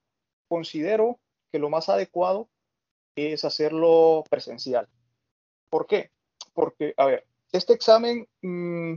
considero 0.48 1.18
que 1.52 1.58
lo 1.58 1.70
más 1.70 1.88
adecuado 1.88 2.48
es 3.16 3.44
hacerlo 3.44 4.24
presencial. 4.28 4.88
¿Por 5.70 5.86
qué? 5.86 6.10
Porque, 6.52 6.94
a 6.96 7.06
ver, 7.06 7.26
este 7.52 7.72
examen, 7.72 8.28
mm, 8.42 8.94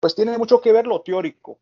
pues 0.00 0.14
tiene 0.14 0.36
mucho 0.38 0.60
que 0.60 0.72
ver 0.72 0.86
lo 0.86 1.02
teórico, 1.02 1.58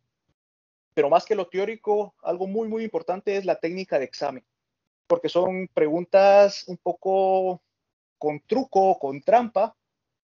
pero 0.94 1.11
más 1.11 1.25
que 1.25 1.35
lo 1.35 1.49
teórico, 1.49 2.14
algo 2.23 2.47
muy, 2.47 2.68
muy 2.68 2.85
importante 2.85 3.37
es 3.37 3.44
la 3.44 3.61
técnica 3.61 3.99
de 3.99 4.04
examen, 4.04 4.44
porque 5.06 5.28
son 5.28 5.68
preguntas 5.73 6.64
un 6.66 6.76
poco 6.76 7.62
con 8.18 8.40
truco, 8.40 8.99
con 8.99 9.20
trampa, 9.23 9.76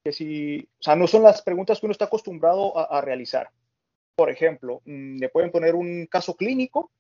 que 0.05 0.13
si, 0.13 0.69
o 0.81 0.83
sea, 0.83 0.97
no 0.97 1.07
son 1.07 1.23
las 1.23 1.43
preguntas 1.43 1.81
que 1.81 1.87
uno 1.87 1.93
está 1.93 2.07
acostumbrado 2.07 2.77
a, 2.77 3.01
realizar. 3.01 3.51
Por 4.17 4.31
ejemplo, 4.31 4.83
mm, 4.85 5.19
le 5.19 5.29
pueden 5.29 5.51
poner 5.51 5.75
un 5.75 6.07
caso 6.07 6.37
clínico 6.37 6.91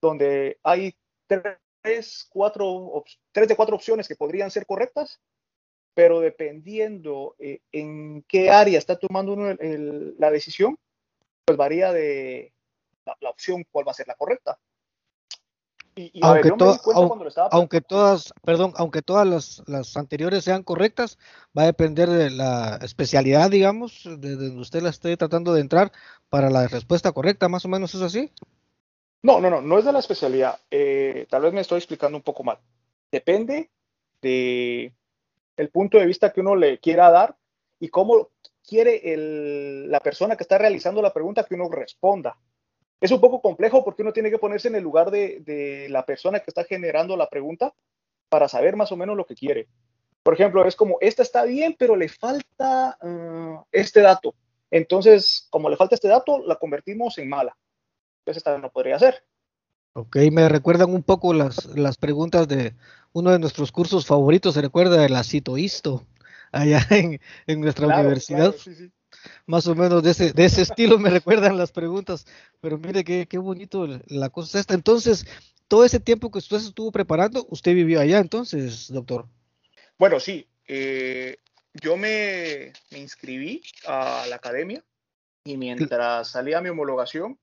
donde 0.00 0.58
hay 0.62 0.94
tres, 1.28 2.26
cuatro, 2.30 3.04
tres 3.32 3.48
de 3.48 3.56
cuatro 3.56 3.76
opciones 3.76 4.08
que 4.08 4.16
podrían 4.16 4.50
ser 4.50 4.66
correctas, 4.66 5.20
pero 5.94 6.20
dependiendo 6.20 7.34
eh, 7.38 7.60
en 7.72 8.22
qué 8.22 8.50
área 8.50 8.78
está 8.78 8.96
tomando 8.96 9.32
uno 9.32 9.56
la 10.18 10.30
decisión, 10.30 10.78
pues 11.44 11.56
varía 11.56 11.92
de 11.92 12.52
la, 13.20 13.30
opción 13.30 13.64
cuál 13.70 13.86
va 13.86 13.92
a 13.92 13.94
ser 13.94 14.06
la 14.06 14.14
correcta. 14.14 14.58
Y, 15.96 16.20
aunque, 16.22 16.52
aunque 17.50 17.80
todas, 17.80 18.32
perdón, 18.44 18.72
aunque 18.76 19.02
todas 19.02 19.26
las, 19.26 19.62
las, 19.66 19.96
anteriores 19.96 20.44
sean 20.44 20.62
correctas, 20.62 21.18
va 21.56 21.62
a 21.62 21.66
depender 21.66 22.08
de 22.08 22.30
la 22.30 22.78
especialidad, 22.82 23.50
digamos, 23.50 24.04
de 24.04 24.36
donde 24.36 24.60
usted 24.60 24.80
la 24.80 24.90
esté 24.90 25.16
tratando 25.16 25.52
de 25.54 25.60
entrar 25.60 25.90
para 26.28 26.50
la 26.50 26.68
respuesta 26.68 27.10
correcta, 27.10 27.48
más 27.48 27.64
o 27.64 27.68
menos 27.68 27.96
es 27.96 28.02
así. 28.02 28.30
No, 29.22 29.40
no, 29.40 29.50
no, 29.50 29.60
no 29.60 29.78
es 29.78 29.84
de 29.84 29.92
la 29.92 29.98
especialidad. 29.98 30.60
Eh, 30.70 31.26
tal 31.28 31.42
vez 31.42 31.52
me 31.52 31.60
estoy 31.60 31.78
explicando 31.78 32.16
un 32.16 32.22
poco 32.22 32.44
mal. 32.44 32.58
Depende 33.10 33.70
de 34.22 34.92
el 35.56 35.70
punto 35.70 35.98
de 35.98 36.06
vista 36.06 36.32
que 36.32 36.40
uno 36.40 36.54
le 36.54 36.78
quiera 36.78 37.10
dar 37.10 37.36
y 37.80 37.88
cómo 37.88 38.30
quiere 38.66 39.02
la 39.88 40.00
persona 40.00 40.36
que 40.36 40.44
está 40.44 40.58
realizando 40.58 41.02
la 41.02 41.12
pregunta 41.12 41.44
que 41.44 41.54
uno 41.54 41.68
responda. 41.68 42.36
Es 43.00 43.10
un 43.10 43.20
poco 43.20 43.40
complejo 43.40 43.84
porque 43.84 44.02
uno 44.02 44.12
tiene 44.12 44.30
que 44.30 44.38
ponerse 44.38 44.68
en 44.68 44.76
el 44.76 44.82
lugar 44.84 45.10
de, 45.10 45.86
la 45.90 46.04
persona 46.04 46.40
que 46.40 46.50
está 46.50 46.64
generando 46.64 47.16
la 47.16 47.28
pregunta 47.28 47.74
para 48.28 48.48
saber 48.48 48.76
más 48.76 48.92
o 48.92 48.96
menos 48.96 49.16
lo 49.16 49.26
que 49.26 49.34
quiere. 49.34 49.68
Por 50.22 50.34
ejemplo, 50.34 50.64
es 50.66 50.76
como, 50.76 50.98
esta 51.00 51.22
está 51.22 51.44
bien, 51.44 51.74
pero 51.78 51.96
le 51.96 52.08
falta 52.08 52.98
uh, 53.00 53.64
este 53.72 54.00
dato. 54.00 54.34
Entonces, 54.70 55.46
como 55.50 55.70
le 55.70 55.76
falta 55.76 55.94
este 55.94 56.08
dato, 56.08 56.40
la 56.40 56.56
convertimos 56.56 57.16
en 57.18 57.28
mala 57.28 57.56
esta 58.36 58.58
no 58.58 58.70
podría 58.70 58.98
ser. 58.98 59.24
Ok, 59.94 60.16
me 60.30 60.48
recuerdan 60.48 60.90
un 60.90 61.02
poco 61.02 61.34
las, 61.34 61.66
las 61.76 61.96
preguntas 61.96 62.46
de 62.46 62.74
uno 63.12 63.30
de 63.30 63.38
nuestros 63.38 63.72
cursos 63.72 64.06
favoritos, 64.06 64.54
se 64.54 64.62
recuerda 64.62 65.04
el 65.04 65.16
acitoisto, 65.16 66.06
allá 66.52 66.86
en, 66.90 67.20
en 67.46 67.60
nuestra 67.60 67.86
universidad. 67.86 68.54
Más 69.46 69.66
o 69.66 69.74
menos 69.74 70.02
de 70.02 70.10
ese, 70.10 70.32
de 70.32 70.44
ese 70.44 70.62
estilo 70.62 70.98
me 70.98 71.10
recuerdan 71.10 71.56
las 71.56 71.72
preguntas, 71.72 72.26
pero 72.60 72.78
mire 72.78 73.02
qué, 73.04 73.26
qué 73.26 73.38
bonito 73.38 73.86
la 74.06 74.28
cosa 74.30 74.60
esta. 74.60 74.74
Entonces, 74.74 75.26
todo 75.66 75.84
ese 75.84 76.00
tiempo 76.00 76.30
que 76.30 76.38
usted 76.38 76.58
estuvo 76.58 76.92
preparando, 76.92 77.46
usted 77.50 77.74
vivió 77.74 78.00
allá 78.00 78.18
entonces, 78.18 78.92
doctor. 78.92 79.26
Bueno, 79.98 80.20
sí. 80.20 80.46
Eh, 80.66 81.38
yo 81.74 81.96
me, 81.96 82.72
me 82.90 82.98
inscribí 82.98 83.62
a 83.86 84.26
la 84.28 84.36
academia 84.36 84.84
y 85.44 85.56
mientras 85.56 86.28
salía 86.28 86.60
mi 86.60 86.68
homologación, 86.68 87.38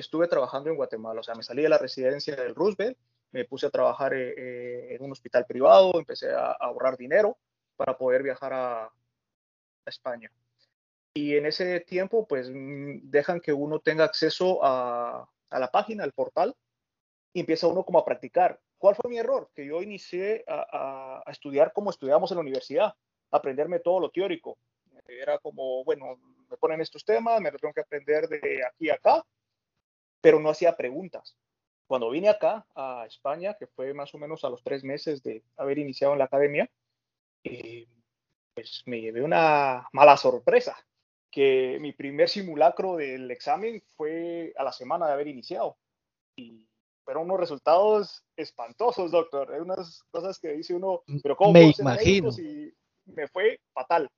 estuve 0.00 0.28
trabajando 0.28 0.70
en 0.70 0.76
Guatemala, 0.76 1.20
o 1.20 1.22
sea, 1.22 1.34
me 1.34 1.42
salí 1.42 1.62
de 1.62 1.68
la 1.68 1.78
residencia 1.78 2.36
del 2.36 2.54
Roosevelt, 2.54 2.98
me 3.32 3.44
puse 3.44 3.66
a 3.66 3.70
trabajar 3.70 4.14
eh, 4.14 4.34
eh, 4.36 4.94
en 4.94 5.02
un 5.02 5.12
hospital 5.12 5.46
privado, 5.46 5.92
empecé 5.98 6.32
a, 6.32 6.52
ahorrar 6.52 6.96
dinero 6.96 7.36
para 7.76 7.96
poder 7.96 8.22
viajar 8.22 8.52
a, 8.52 8.90
España. 9.84 10.32
Y 11.14 11.36
en 11.36 11.46
ese 11.46 11.78
tiempo, 11.78 12.26
pues 12.26 12.50
mm, 12.50 13.08
dejan 13.08 13.40
que 13.40 13.52
uno 13.52 13.78
tenga 13.78 14.02
acceso 14.02 14.58
a, 14.64 15.28
la 15.50 15.70
página, 15.70 16.02
al 16.02 16.12
portal, 16.12 16.56
y 17.32 17.38
empieza 17.38 17.68
uno 17.68 17.84
como 17.84 18.00
a 18.00 18.04
practicar. 18.04 18.58
¿Cuál 18.78 18.96
fue 18.96 19.08
mi 19.08 19.18
error? 19.18 19.48
Que 19.54 19.64
yo 19.64 19.80
inicié 19.80 20.44
a, 20.48 21.22
a 21.24 21.30
estudiar 21.30 21.72
como 21.72 21.90
estudiamos 21.90 22.32
en 22.32 22.38
la 22.38 22.40
universidad, 22.40 22.94
aprenderme 23.30 23.78
todo 23.78 24.00
lo 24.00 24.10
teórico. 24.10 24.58
Era 25.06 25.38
como, 25.38 25.84
bueno, 25.84 26.18
me 26.50 26.56
ponen 26.56 26.80
estos 26.80 27.04
temas, 27.04 27.40
me 27.40 27.52
lo 27.52 27.58
tengo 27.58 27.74
que 27.74 27.82
aprender 27.82 28.28
de 28.28 28.64
aquí 28.66 28.90
a 28.90 28.94
acá, 28.94 29.24
pero 30.26 30.40
no 30.40 30.50
hacía 30.50 30.76
preguntas. 30.76 31.36
Cuando 31.86 32.10
vine 32.10 32.28
acá 32.28 32.66
a 32.74 33.04
España, 33.06 33.54
que 33.56 33.68
fue 33.68 33.94
más 33.94 34.12
o 34.12 34.18
menos 34.18 34.42
a 34.42 34.50
los 34.50 34.60
tres 34.60 34.82
meses 34.82 35.22
de 35.22 35.44
haber 35.56 35.78
iniciado 35.78 36.14
en 36.14 36.18
la 36.18 36.24
academia, 36.24 36.68
eh, 37.44 37.86
pues 38.52 38.82
me 38.86 39.00
llevé 39.00 39.22
una 39.22 39.86
mala 39.92 40.16
sorpresa, 40.16 40.76
que 41.30 41.78
mi 41.80 41.92
primer 41.92 42.28
simulacro 42.28 42.96
del 42.96 43.30
examen 43.30 43.80
fue 43.96 44.52
a 44.56 44.64
la 44.64 44.72
semana 44.72 45.06
de 45.06 45.12
haber 45.12 45.28
iniciado. 45.28 45.78
Y 46.34 46.66
fueron 47.04 47.26
unos 47.26 47.38
resultados 47.38 48.24
espantosos, 48.34 49.12
doctor. 49.12 49.54
Hay 49.54 49.60
unas 49.60 50.02
cosas 50.10 50.40
que 50.40 50.54
dice 50.54 50.74
uno, 50.74 51.04
pero 51.22 51.36
¿cómo 51.36 51.52
me 51.52 51.72
imagino. 51.78 52.32
Si 52.32 52.74
me 53.04 53.28
fue 53.28 53.60
fatal. 53.72 54.10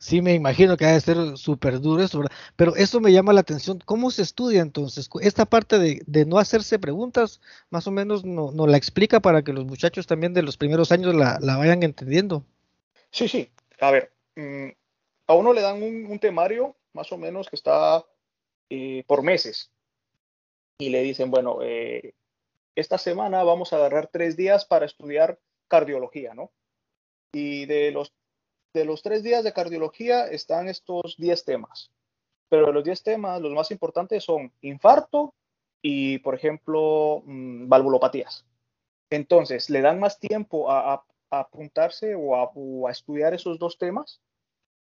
Sí, 0.00 0.22
me 0.22 0.34
imagino 0.34 0.76
que 0.76 0.84
ha 0.84 0.92
de 0.92 1.00
ser 1.00 1.36
súper 1.36 1.80
duro 1.80 2.02
eso. 2.02 2.22
Pero 2.54 2.76
eso 2.76 3.00
me 3.00 3.12
llama 3.12 3.32
la 3.32 3.40
atención. 3.40 3.80
¿Cómo 3.84 4.12
se 4.12 4.22
estudia 4.22 4.62
entonces? 4.62 5.10
Esta 5.20 5.44
parte 5.44 5.78
de, 5.78 6.24
no 6.24 6.38
hacerse 6.38 6.78
preguntas, 6.78 7.40
más 7.70 7.86
o 7.88 7.90
menos 7.90 8.24
nos 8.24 8.54
no 8.54 8.66
la 8.68 8.76
explica 8.76 9.20
para 9.20 9.42
que 9.42 9.52
los 9.52 9.64
muchachos 9.64 10.06
también 10.06 10.34
de 10.34 10.42
los 10.42 10.56
primeros 10.56 10.92
años 10.92 11.14
la, 11.14 11.38
vayan 11.40 11.82
entendiendo. 11.82 12.44
Sí, 13.10 13.26
sí. 13.26 13.50
A 13.80 13.90
ver, 13.90 14.12
mm, 14.36 14.68
a 15.26 15.34
uno 15.34 15.52
le 15.52 15.62
dan 15.62 15.82
un, 15.82 16.18
temario 16.20 16.76
más 16.92 17.10
o 17.10 17.18
menos 17.18 17.48
que 17.48 17.56
está 17.56 18.04
eh, 18.70 19.02
por 19.06 19.22
meses 19.22 19.70
y 20.78 20.90
le 20.90 21.02
dicen, 21.02 21.30
bueno, 21.30 21.58
eh, 21.62 22.14
esta 22.76 22.98
semana 22.98 23.42
vamos 23.42 23.72
a 23.72 23.76
agarrar 23.76 24.08
tres 24.12 24.36
días 24.36 24.64
para 24.64 24.86
estudiar 24.86 25.40
cardiología, 25.66 26.34
¿no? 26.34 26.52
Y 27.32 27.66
de 27.66 27.90
los 27.90 28.12
de 28.72 28.84
los 28.84 29.02
tres 29.02 29.22
días 29.22 29.44
de 29.44 29.52
cardiología 29.52 30.26
están 30.26 30.68
estos 30.68 31.16
diez 31.16 31.44
temas. 31.44 31.90
Pero 32.48 32.66
de 32.66 32.72
los 32.72 32.84
diez 32.84 33.02
temas, 33.02 33.40
los 33.40 33.52
más 33.52 33.70
importantes 33.70 34.24
son 34.24 34.52
infarto 34.62 35.34
y, 35.82 36.18
por 36.18 36.34
ejemplo, 36.34 37.22
mm, 37.24 37.68
valvulopatías. 37.68 38.44
Entonces, 39.10 39.70
le 39.70 39.80
dan 39.80 39.98
más 39.98 40.18
tiempo 40.18 40.70
a, 40.70 41.04
apuntarse 41.30 42.14
o 42.14 42.86
a, 42.86 42.90
estudiar 42.90 43.34
esos 43.34 43.58
dos 43.58 43.76
temas 43.76 44.22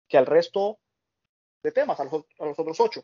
que 0.07 0.17
al 0.17 0.27
resto 0.27 0.77
de 1.63 1.71
temas, 1.71 1.99
a 1.99 2.03
los, 2.03 2.59
otros 2.59 2.79
ocho. 2.79 3.03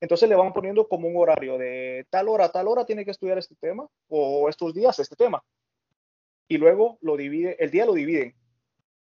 Entonces 0.00 0.28
le 0.28 0.36
van 0.36 0.52
poniendo 0.52 0.86
como 0.86 1.08
un 1.08 1.16
horario 1.16 1.56
de 1.58 2.06
tal 2.10 2.28
hora 2.28 2.44
a 2.44 2.52
tal 2.52 2.68
hora 2.68 2.84
tiene 2.84 3.04
que 3.04 3.10
estudiar 3.10 3.38
este 3.38 3.56
tema 3.56 3.88
o 4.08 4.48
estos 4.48 4.74
días 4.74 4.98
este 4.98 5.16
tema. 5.16 5.42
Y 6.46 6.58
luego 6.58 6.98
lo 7.00 7.16
divide, 7.16 7.56
el 7.58 7.70
día 7.70 7.86
lo 7.86 7.94
dividen 7.94 8.36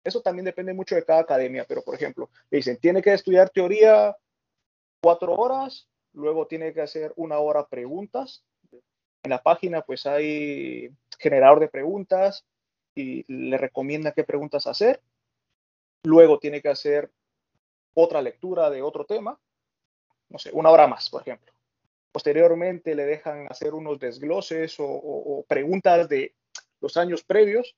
eso 0.05 0.21
también 0.21 0.45
depende 0.45 0.73
mucho 0.73 0.95
de 0.95 1.05
cada 1.05 1.21
academia, 1.21 1.65
pero 1.67 1.83
por 1.83 1.95
ejemplo, 1.95 2.31
le 2.51 2.59
dicen, 2.59 2.79
tiene 2.79 3.03
que 3.03 3.13
estudiar 3.13 3.51
teoría 3.51 4.17
cuatro 5.01 5.35
horas, 5.35 5.89
luego 6.13 6.47
tiene 6.47 6.73
que 6.73 6.81
hacer 6.81 7.13
una 7.17 7.39
hora 7.39 7.67
preguntas. 7.67 8.45
En 9.23 9.31
la 9.31 9.43
página 9.43 9.83
pues 9.83 10.07
hay 10.07 10.91
generador 11.19 11.61
de 11.61 11.69
preguntas 11.69 12.45
y 12.95 13.25
le 13.33 13.59
recomienda 13.59 14.13
qué 14.13 14.25
preguntas 14.25 14.67
hacer. 14.67 15.01
Luego 16.05 16.39
tiene 16.39 16.63
que 16.63 16.69
hacer 16.69 17.11
otra 17.95 18.23
lectura 18.23 18.71
de 18.71 18.83
otro 18.83 19.05
tema, 19.05 19.39
no 20.29 20.39
sé, 20.39 20.51
una 20.53 20.71
hora 20.71 20.87
más, 20.87 21.11
por 21.11 21.23
ejemplo. 21.23 21.53
Posteriormente 22.13 22.95
le 22.95 23.05
dejan 23.05 23.47
hacer 23.51 23.75
unos 23.75 23.99
desgloses 23.99 24.77
o 24.79 25.45
preguntas 25.49 26.09
de 26.09 26.35
los 26.81 26.97
años 26.97 27.23
previos, 27.23 27.77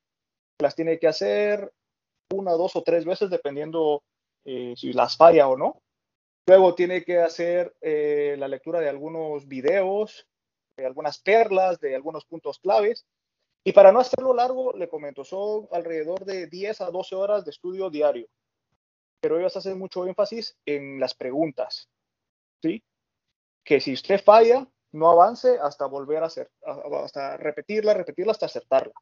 las 0.59 0.75
tiene 0.75 0.99
que 0.99 1.09
hacer, 1.09 1.73
una, 2.35 2.53
dos 2.53 2.77
o 2.77 2.83
tres 2.83 3.05
veces, 3.05 3.31
dependiendo 3.31 4.03
eh, 4.45 4.75
si 4.77 4.93
las 4.93 5.17
falla 5.17 5.49
o 5.49 5.57
no. 5.57 5.83
Luego 6.47 6.75
tiene 6.75 7.05
que 7.05 7.19
hacer 7.19 7.75
eh, 7.81 8.37
la 8.39 8.49
lectura 8.49 8.81
de 8.81 8.89
algunos 8.89 9.47
videos, 9.47 10.27
de 10.77 10.87
algunas 10.87 11.19
perlas, 11.19 11.79
de 11.81 11.95
algunos 11.95 12.25
puntos 12.25 12.59
claves. 12.59 13.07
Y 13.65 13.73
para 13.73 13.93
no 13.93 14.01
hacerlo 14.01 14.35
largo, 14.35 14.73
le 14.73 14.89
comento, 14.89 15.25
son 15.25 15.69
alrededor 15.71 16.25
de 16.25 16.47
10 16.47 16.81
a 16.81 16.91
12 16.91 17.15
horas 17.15 17.45
de 17.45 17.51
estudio 17.51 17.91
diario. 17.91 18.27
Pero 19.21 19.39
ellos 19.39 19.57
hacen 19.57 19.79
mucho 19.79 20.07
énfasis 20.07 20.57
en 20.65 20.99
las 20.99 21.15
preguntas. 21.15 21.89
¿sí? 22.63 22.83
Que 23.63 23.81
si 23.81 23.93
usted 23.93 24.23
falla, 24.23 24.67
no 24.93 25.11
avance 25.11 25.59
hasta 25.61 25.87
volver 25.87 26.23
a 26.23 26.27
hacer, 26.27 26.51
hasta 27.05 27.37
repetirla, 27.37 27.95
repetirla 27.95 28.33
hasta 28.33 28.47
acertarla. 28.47 28.95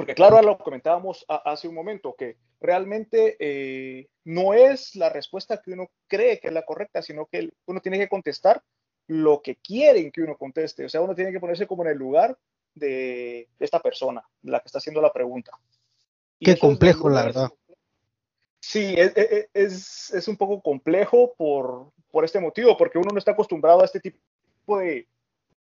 Porque 0.00 0.14
claro, 0.14 0.40
lo 0.40 0.56
comentábamos 0.56 1.26
hace 1.28 1.68
un 1.68 1.74
momento, 1.74 2.14
que 2.16 2.38
realmente 2.58 3.36
eh, 3.38 4.08
no 4.24 4.54
es 4.54 4.96
la 4.96 5.10
respuesta 5.10 5.60
que 5.60 5.72
uno 5.72 5.90
cree 6.06 6.40
que 6.40 6.48
es 6.48 6.54
la 6.54 6.64
correcta, 6.64 7.02
sino 7.02 7.26
que 7.26 7.50
uno 7.66 7.80
tiene 7.82 7.98
que 7.98 8.08
contestar 8.08 8.62
lo 9.08 9.42
que 9.42 9.56
quieren 9.56 10.10
que 10.10 10.22
uno 10.22 10.38
conteste. 10.38 10.86
O 10.86 10.88
sea, 10.88 11.02
uno 11.02 11.14
tiene 11.14 11.32
que 11.32 11.38
ponerse 11.38 11.66
como 11.66 11.82
en 11.82 11.90
el 11.90 11.98
lugar 11.98 12.34
de 12.74 13.50
esta 13.58 13.78
persona, 13.80 14.26
la 14.40 14.60
que 14.60 14.68
está 14.68 14.78
haciendo 14.78 15.02
la 15.02 15.12
pregunta. 15.12 15.52
Qué 16.40 16.56
complejo, 16.58 17.10
la 17.10 17.26
verdad. 17.26 17.50
Sí, 18.58 18.94
es, 18.96 20.10
es, 20.14 20.28
un 20.28 20.38
poco 20.38 20.62
complejo 20.62 21.34
por, 21.36 21.92
por, 22.10 22.24
este 22.24 22.40
motivo, 22.40 22.74
porque 22.78 22.96
uno 22.96 23.10
no 23.12 23.18
está 23.18 23.32
acostumbrado 23.32 23.82
a 23.82 23.84
este 23.84 24.00
tipo 24.00 24.78
de, 24.78 25.06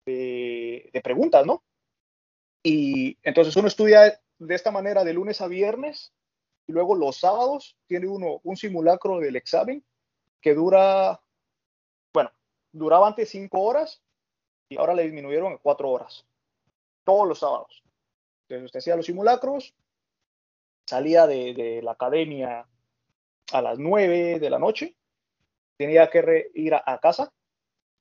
de 0.06 1.02
preguntas, 1.04 1.46
¿no? 1.46 1.62
Y 2.64 3.18
entonces 3.24 3.56
uno 3.56 3.68
estudia 3.68 4.20
de 4.48 4.56
esta 4.56 4.72
manera 4.72 5.04
de 5.04 5.14
lunes 5.14 5.40
a 5.42 5.48
viernes 5.48 6.14
y 6.66 6.72
luego 6.72 6.96
los 6.96 7.20
sábados 7.20 7.78
tiene 7.86 8.08
uno 8.08 8.40
un 8.44 8.58
simulacro 8.58 9.20
del 9.20 9.36
examen 9.36 9.84
que 10.42 10.56
dura, 10.56 11.22
bueno, 12.14 12.32
duraba 12.72 13.08
antes 13.08 13.30
cinco 13.30 13.62
horas 13.62 14.02
y 14.68 14.78
ahora 14.78 14.96
le 14.96 15.04
disminuyeron 15.04 15.54
a 15.54 15.58
cuatro 15.58 15.92
horas, 15.92 16.26
todos 17.04 17.28
los 17.28 17.40
sábados. 17.40 17.84
Entonces 18.44 18.66
usted 18.66 18.80
hacía 18.80 18.96
los 18.96 19.06
simulacros, 19.06 19.76
salía 20.88 21.28
de, 21.28 21.82
la 21.84 21.92
academia 21.92 22.68
a 23.52 23.62
las 23.62 23.78
nueve 23.78 24.40
de 24.40 24.50
la 24.50 24.58
noche, 24.58 24.96
tenía 25.78 26.10
que 26.10 26.50
ir 26.56 26.74
a 26.74 27.00
casa 27.00 27.32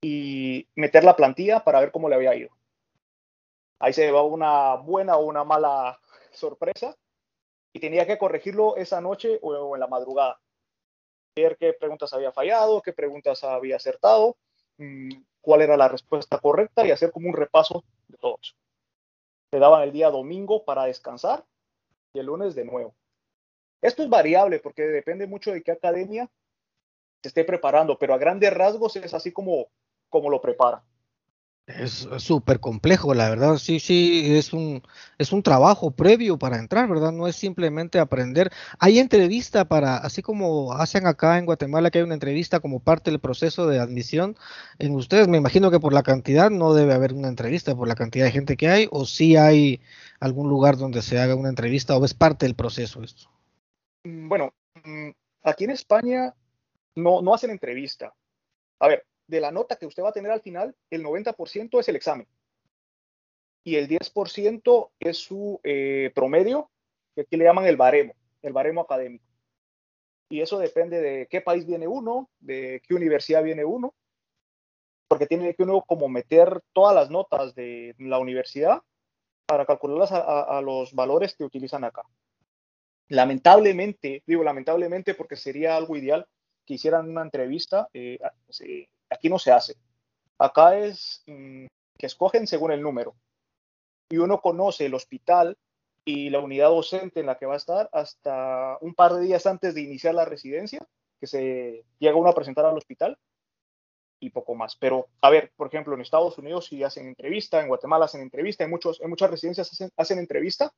y 0.01 0.67
meter 0.75 1.03
la 1.03 1.15
plantilla 1.15 1.63
para 1.63 1.81
ver 1.81 1.91
cómo 1.91 2.09
le 2.09 2.15
había 2.15 2.35
ido 2.35 2.49
ahí 3.81 3.93
se 3.93 4.05
llevaba 4.05 4.27
una 4.27 4.75
buena 4.75 5.17
o 5.17 5.25
una 5.25 5.43
mala 5.43 5.99
sorpresa 6.31 6.95
y 7.73 7.79
tenía 7.79 8.05
que 8.05 8.17
corregirlo 8.17 8.75
esa 8.75 9.01
noche 9.01 9.39
o 9.41 9.75
en 9.75 9.79
la 9.79 9.87
madrugada. 9.87 10.39
Ver 11.35 11.57
qué 11.57 11.73
preguntas 11.73 12.13
había 12.13 12.31
fallado, 12.31 12.81
qué 12.81 12.93
preguntas 12.93 13.43
había 13.43 13.77
acertado, 13.77 14.37
mm, 14.77 15.23
cuál 15.41 15.61
era 15.61 15.77
la 15.77 15.87
respuesta 15.87 16.37
correcta 16.39 16.85
y 16.85 16.91
hacer 16.91 17.11
como 17.11 17.29
un 17.29 17.35
repaso 17.35 17.83
de 18.07 18.17
todo 18.17 18.37
eso. 18.41 18.53
Te 19.49 19.59
daban 19.59 19.83
el 19.83 19.91
día 19.91 20.09
domingo 20.09 20.63
para 20.63 20.85
descansar 20.85 21.45
y 22.13 22.19
el 22.19 22.25
lunes 22.25 22.55
de 22.55 22.65
nuevo. 22.65 22.95
Esto 23.81 24.03
es 24.03 24.09
variable 24.09 24.59
porque 24.59 24.83
depende 24.83 25.25
mucho 25.27 25.51
de 25.51 25.63
qué 25.63 25.71
academia 25.71 26.29
se 27.21 27.29
esté 27.29 27.43
preparando, 27.43 27.97
pero 27.97 28.13
a 28.13 28.17
grandes 28.17 28.53
rasgos 28.53 28.95
es 28.95 29.13
así 29.13 29.31
como, 29.31 29.67
como 30.09 30.29
lo 30.29 30.41
prepara. 30.41 30.83
Es 31.67 32.07
súper 32.17 32.59
complejo, 32.59 33.13
la 33.13 33.29
verdad, 33.29 33.57
sí, 33.57 33.79
sí, 33.79 34.35
es 34.35 34.51
un, 34.51 34.81
es 35.17 35.31
un 35.31 35.43
trabajo 35.43 35.91
previo 35.91 36.37
para 36.37 36.57
entrar, 36.57 36.89
¿verdad? 36.89 37.11
No 37.11 37.27
es 37.27 37.35
simplemente 37.35 37.99
aprender. 37.99 38.51
Hay 38.79 38.99
entrevista 38.99 39.65
para, 39.65 39.97
así 39.97 40.21
como 40.21 40.73
hacen 40.73 41.07
acá 41.07 41.37
en 41.37 41.45
Guatemala, 41.45 41.89
que 41.91 41.99
hay 41.99 42.03
una 42.03 42.15
entrevista 42.15 42.59
como 42.59 42.79
parte 42.79 43.11
del 43.11 43.19
proceso 43.19 43.67
de 43.67 43.79
admisión, 43.79 44.35
en 44.79 44.95
ustedes 44.95 45.27
me 45.27 45.37
imagino 45.37 45.71
que 45.71 45.79
por 45.79 45.93
la 45.93 46.03
cantidad 46.03 46.49
no 46.49 46.73
debe 46.73 46.93
haber 46.93 47.13
una 47.13 47.29
entrevista, 47.29 47.75
por 47.75 47.87
la 47.87 47.95
cantidad 47.95 48.25
de 48.25 48.31
gente 48.31 48.57
que 48.57 48.67
hay, 48.67 48.87
o 48.91 49.05
sí 49.05 49.37
hay 49.37 49.81
algún 50.19 50.49
lugar 50.49 50.77
donde 50.77 51.01
se 51.01 51.19
haga 51.19 51.35
una 51.35 51.49
entrevista, 51.49 51.95
o 51.95 52.03
es 52.03 52.13
parte 52.13 52.45
del 52.47 52.55
proceso 52.55 53.03
esto. 53.03 53.29
Mm, 54.03 54.27
bueno, 54.27 54.53
mm, 54.83 55.09
aquí 55.43 55.65
en 55.65 55.71
España 55.71 56.33
no, 56.95 57.21
no 57.21 57.33
hacen 57.33 57.51
entrevista. 57.51 58.13
A 58.79 58.87
ver, 58.87 59.05
de 59.31 59.39
la 59.39 59.49
nota 59.49 59.77
que 59.77 59.85
usted 59.85 60.03
va 60.03 60.09
a 60.09 60.13
tener 60.13 60.29
al 60.29 60.41
final, 60.41 60.75
el 60.89 61.03
90% 61.03 61.79
es 61.79 61.87
el 61.87 61.95
examen. 61.95 62.27
Y 63.63 63.77
el 63.77 63.87
10% 63.87 64.91
es 64.99 65.17
su 65.17 65.59
eh, 65.63 66.11
promedio, 66.13 66.69
que 67.15 67.21
aquí 67.21 67.37
le 67.37 67.45
llaman 67.45 67.65
el 67.65 67.77
baremo, 67.77 68.13
el 68.41 68.51
baremo 68.51 68.81
académico. 68.81 69.25
Y 70.29 70.41
eso 70.41 70.59
depende 70.59 70.99
de 70.99 71.27
qué 71.27 71.39
país 71.39 71.65
viene 71.65 71.87
uno, 71.87 72.29
de 72.39 72.81
qué 72.85 72.93
universidad 72.93 73.41
viene 73.41 73.63
uno, 73.63 73.95
porque 75.07 75.27
tiene 75.27 75.55
que 75.55 75.63
uno 75.63 75.81
como 75.81 76.09
meter 76.09 76.61
todas 76.73 76.93
las 76.93 77.09
notas 77.09 77.55
de 77.55 77.95
la 77.99 78.19
universidad 78.19 78.81
para 79.45 79.65
calcularlas 79.65 80.11
a, 80.11 80.61
los 80.61 80.93
valores 80.93 81.35
que 81.35 81.43
utilizan 81.45 81.85
acá. 81.85 82.03
Lamentablemente, 83.07 84.23
digo 84.25 84.43
lamentablemente 84.43 85.13
porque 85.13 85.35
sería 85.35 85.75
algo 85.75 85.95
ideal 85.95 86.25
que 86.65 86.75
hicieran 86.75 87.09
una 87.09 87.21
entrevista, 87.21 87.89
eh, 87.93 88.19
Aquí 89.11 89.29
no 89.29 89.37
se 89.37 89.51
hace. 89.51 89.75
Acá 90.39 90.77
es 90.77 91.23
mm, 91.27 91.65
que 91.97 92.05
escogen 92.05 92.47
según 92.47 92.71
el 92.71 92.81
número. 92.81 93.15
Y 94.09 94.17
uno 94.17 94.41
conoce 94.41 94.85
el 94.85 94.95
hospital 94.95 95.57
y 96.03 96.29
la 96.29 96.39
unidad 96.39 96.69
docente 96.69 97.19
en 97.19 97.27
la 97.27 97.37
que 97.37 97.45
va 97.45 97.53
a 97.53 97.57
estar 97.57 97.89
hasta 97.91 98.77
un 98.81 98.95
par 98.95 99.13
de 99.13 99.21
días 99.21 99.45
antes 99.45 99.75
de 99.75 99.81
iniciar 99.81 100.15
la 100.15 100.25
residencia, 100.25 100.85
que 101.19 101.27
se 101.27 101.85
llega 101.99 102.15
uno 102.15 102.29
a 102.29 102.33
presentar 102.33 102.65
al 102.65 102.77
hospital 102.77 103.17
y 104.19 104.31
poco 104.31 104.55
más. 104.55 104.75
Pero, 104.77 105.09
a 105.21 105.29
ver, 105.29 105.51
por 105.55 105.67
ejemplo, 105.67 105.93
en 105.93 106.01
Estados 106.01 106.37
Unidos 106.37 106.67
sí 106.67 106.83
hacen 106.83 107.07
entrevista, 107.07 107.61
en 107.61 107.67
Guatemala 107.67 108.05
hacen 108.05 108.21
entrevista, 108.21 108.63
en, 108.63 108.69
muchos, 108.69 108.99
en 109.01 109.09
muchas 109.09 109.29
residencias 109.29 109.71
hacen, 109.71 109.91
hacen 109.95 110.19
entrevista 110.19 110.73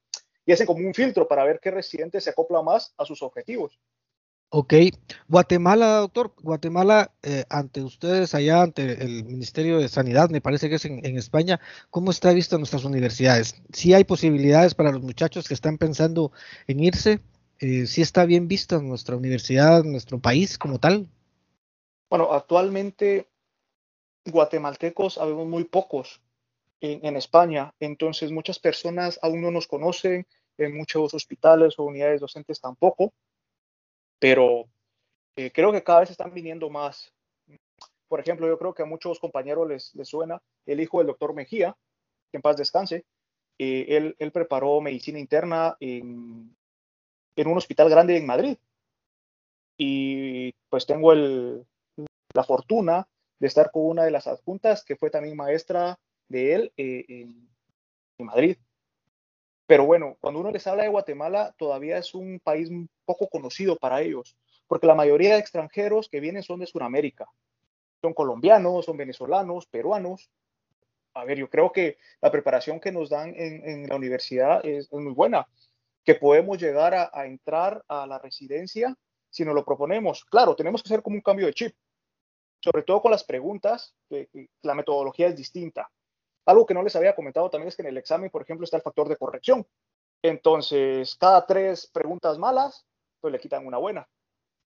y 0.45 0.51
hacen 0.51 0.67
como 0.67 0.85
un 0.85 0.93
filtro 0.93 1.27
para 1.27 1.43
ver 1.45 1.59
qué 1.61 1.71
residente 1.71 2.19
se 2.19 2.31
acopla 2.31 2.61
más 2.61 2.93
a 2.97 3.05
sus 3.05 3.21
objetivos. 3.21 3.79
Ok, 4.55 4.71
Guatemala, 5.27 5.97
doctor, 5.97 6.31
Guatemala, 6.43 7.11
eh, 7.23 7.43
ante 7.49 7.81
ustedes 7.81 8.35
allá, 8.35 8.61
ante 8.61 9.03
el 9.03 9.25
Ministerio 9.25 9.79
de 9.79 9.89
Sanidad, 9.89 10.29
me 10.29 10.41
parece 10.41 10.69
que 10.69 10.75
es 10.75 10.85
en, 10.85 11.17
España, 11.17 11.59
¿cómo 11.89 12.11
está 12.11 12.31
visto 12.33 12.59
nuestras 12.59 12.83
universidades? 12.85 13.55
¿Sí 13.71 13.95
hay 13.95 14.03
posibilidades 14.03 14.75
para 14.75 14.91
los 14.91 15.01
muchachos 15.01 15.47
que 15.47 15.55
están 15.55 15.79
pensando 15.79 16.31
en 16.67 16.81
irse? 16.81 17.19
eh, 17.61 17.87
¿sí 17.87 18.03
está 18.03 18.25
bien 18.25 18.47
vista 18.47 18.79
nuestra 18.79 19.17
universidad, 19.17 19.83
nuestro 19.83 20.19
país 20.19 20.59
como 20.59 20.79
tal? 20.79 21.07
Bueno, 22.07 22.31
actualmente 22.31 23.27
guatemaltecos 24.23 25.17
habemos 25.17 25.47
muy 25.47 25.63
pocos 25.63 26.21
en, 26.79 27.17
España, 27.17 27.73
entonces 27.79 28.31
muchas 28.31 28.59
personas 28.59 29.17
aún 29.23 29.41
no 29.41 29.49
nos 29.49 29.65
conocen, 29.65 30.27
en 30.59 30.77
muchos 30.77 31.11
hospitales 31.15 31.79
o 31.79 31.85
unidades 31.85 32.21
docentes 32.21 32.61
tampoco, 32.61 33.13
pero 34.19 34.69
eh, 35.35 35.51
creo 35.51 35.71
que 35.71 35.83
cada 35.83 36.01
vez 36.01 36.11
están 36.11 36.33
viniendo 36.33 36.69
más. 36.69 37.13
Por 38.07 38.19
ejemplo, 38.19 38.47
yo 38.47 38.57
creo 38.57 38.73
que 38.73 38.83
a 38.83 38.85
muchos 38.85 39.19
compañeros 39.19 39.67
les, 39.67 39.91
suena 40.07 40.41
el 40.65 40.79
hijo 40.79 40.99
del 40.99 41.07
doctor 41.07 41.33
Mejía, 41.33 41.75
que 42.31 42.37
en 42.37 42.41
paz 42.41 42.57
descanse. 42.57 43.05
Eh, 43.57 44.13
él, 44.17 44.31
preparó 44.31 44.81
medicina 44.81 45.19
interna 45.19 45.75
en, 45.79 46.55
un 47.35 47.57
hospital 47.57 47.89
grande 47.89 48.17
en 48.17 48.25
Madrid. 48.25 48.57
Y 49.77 50.53
pues 50.69 50.85
tengo 50.85 51.13
la 51.15 52.43
fortuna 52.43 53.07
de 53.39 53.47
estar 53.47 53.71
con 53.71 53.87
una 53.87 54.03
de 54.03 54.11
las 54.11 54.27
adjuntas 54.27 54.83
que 54.83 54.95
fue 54.95 55.09
también 55.09 55.35
maestra 55.35 55.99
de 56.29 56.53
él 56.53 56.73
eh, 56.77 57.05
en, 57.07 57.49
Madrid. 58.19 58.57
Pero 59.73 59.87
bueno, 59.87 60.17
cuando 60.21 60.39
uno 60.39 60.51
les 60.51 60.67
habla 60.67 60.83
de 60.83 60.89
Guatemala, 60.89 61.55
todavía 61.57 61.97
es 61.97 62.13
un 62.13 62.39
país 62.39 62.69
poco 63.05 63.27
conocido 63.27 63.75
para 63.75 64.03
ellos, 64.03 64.37
porque 64.67 64.85
la 64.85 64.93
mayoría 64.93 65.33
de 65.33 65.39
extranjeros 65.39 66.09
que 66.09 66.19
vienen 66.19 66.43
son 66.43 66.59
de 66.59 66.67
Sudamérica. 66.67 67.25
Son 67.99 68.13
colombianos, 68.13 68.85
son 68.85 68.97
venezolanos, 68.97 69.65
peruanos. 69.65 70.29
A 71.15 71.25
ver, 71.25 71.39
yo 71.39 71.49
creo 71.49 71.71
que 71.71 71.97
la 72.21 72.29
preparación 72.29 72.79
que 72.79 72.91
nos 72.91 73.09
dan 73.09 73.33
en, 73.35 73.89
la 73.89 73.95
universidad 73.95 74.63
es, 74.63 74.93
muy 74.93 75.11
buena, 75.11 75.47
que 76.05 76.13
podemos 76.13 76.59
llegar 76.59 76.93
a, 76.93 77.25
entrar 77.25 77.83
a 77.87 78.05
la 78.05 78.19
residencia 78.19 78.95
si 79.31 79.43
nos 79.43 79.55
lo 79.55 79.65
proponemos. 79.65 80.23
Claro, 80.25 80.55
tenemos 80.55 80.83
que 80.83 80.89
hacer 80.89 81.01
como 81.01 81.15
un 81.15 81.23
cambio 81.23 81.47
de 81.47 81.53
chip, 81.55 81.75
sobre 82.59 82.83
todo 82.83 83.01
con 83.01 83.09
las 83.09 83.23
preguntas, 83.23 83.95
la 84.61 84.75
metodología 84.75 85.29
es 85.29 85.35
distinta. 85.35 85.89
Algo 86.45 86.65
que 86.65 86.73
no 86.73 86.83
les 86.83 86.95
había 86.95 87.15
comentado 87.15 87.49
también 87.49 87.69
es 87.69 87.75
que 87.75 87.81
en 87.81 87.89
el 87.89 87.97
examen, 87.97 88.29
por 88.29 88.41
ejemplo, 88.41 88.65
está 88.65 88.77
el 88.77 88.83
factor 88.83 89.07
de 89.07 89.17
corrección. 89.17 89.65
Entonces, 90.21 91.15
cada 91.15 91.45
tres 91.45 91.87
preguntas 91.87 92.37
malas, 92.37 92.85
pues 93.21 93.31
le 93.31 93.39
quitan 93.39 93.65
una 93.65 93.77
buena. 93.77 94.07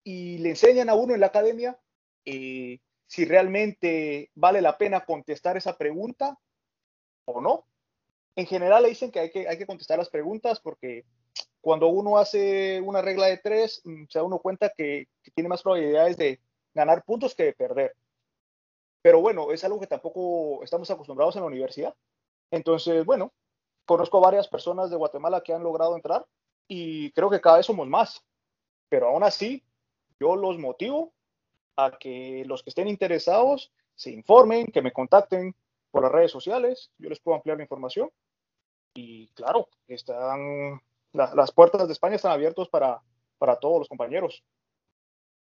Y 0.03 0.37
le 0.39 0.49
enseñan 0.49 0.89
a 0.89 0.95
uno 0.95 1.13
en 1.13 1.19
la 1.19 1.27
academia 1.27 1.79
eh, 2.25 2.79
si 3.05 3.25
realmente 3.25 4.31
vale 4.35 4.61
la 4.61 4.77
pena 4.77 5.05
contestar 5.05 5.57
esa 5.57 5.77
pregunta 5.77 6.37
o 7.25 7.41
no. 7.41 7.65
En 8.35 8.45
general 8.45 8.83
le 8.83 8.89
dicen 8.89 9.11
que 9.11 9.19
hay 9.19 9.31
que, 9.31 9.47
hay 9.47 9.57
que 9.57 9.65
contestar 9.65 9.97
las 9.97 10.09
preguntas 10.09 10.59
porque 10.59 11.05
cuando 11.61 11.87
uno 11.87 12.17
hace 12.17 12.81
una 12.81 13.01
regla 13.01 13.27
de 13.27 13.37
tres, 13.37 13.81
mm, 13.83 14.05
se 14.09 14.19
da 14.19 14.23
uno 14.23 14.39
cuenta 14.39 14.71
que 14.75 15.07
tiene 15.35 15.49
más 15.49 15.61
probabilidades 15.61 16.17
de, 16.17 16.39
ganar 16.77 17.03
puntos 17.03 17.35
que 17.35 17.51
perder. 17.53 17.95
Pero 19.01 19.21
bueno, 19.21 19.51
es 19.51 19.63
algo 19.63 19.79
que 19.79 19.87
tampoco 19.87 20.63
estamos 20.63 20.89
acostumbrados 20.89 21.35
en 21.35 21.41
la 21.41 21.47
universidad. 21.47 21.95
Entonces, 22.51 23.05
bueno, 23.05 23.33
conozco 23.85 24.19
varias 24.19 24.47
personas 24.47 24.89
de 24.89 24.95
Guatemala 24.95 25.41
que 25.41 25.53
han 25.53 25.63
logrado 25.63 25.95
entrar 25.95 26.25
y 26.67 27.11
creo 27.11 27.29
que 27.29 27.41
cada 27.41 27.57
vez 27.57 27.65
somos 27.65 27.87
más. 27.87 28.23
Pero 28.89 29.07
aún 29.07 29.23
así, 29.23 29.63
yo 30.19 30.35
los 30.35 30.57
motivo 30.57 31.13
a 31.75 31.97
que 31.97 32.43
los 32.45 32.63
que 32.63 32.69
estén 32.69 32.87
interesados 32.87 33.71
se 33.95 34.11
informen, 34.11 34.67
que 34.67 34.81
me 34.81 34.91
contacten 34.91 35.55
por 35.91 36.03
las 36.03 36.11
redes 36.11 36.31
sociales, 36.31 36.91
yo 36.97 37.09
les 37.09 37.19
puedo 37.19 37.35
ampliar 37.35 37.57
la 37.57 37.63
información. 37.63 38.11
Y 38.93 39.27
claro, 39.29 39.69
están, 39.87 40.81
las 41.13 41.51
puertas 41.51 41.87
de 41.87 41.93
España 41.93 42.15
están 42.15 42.31
abiertas 42.31 42.67
para, 42.67 43.01
para 43.37 43.57
todos 43.57 43.79
los 43.79 43.87
compañeros. 43.87 44.43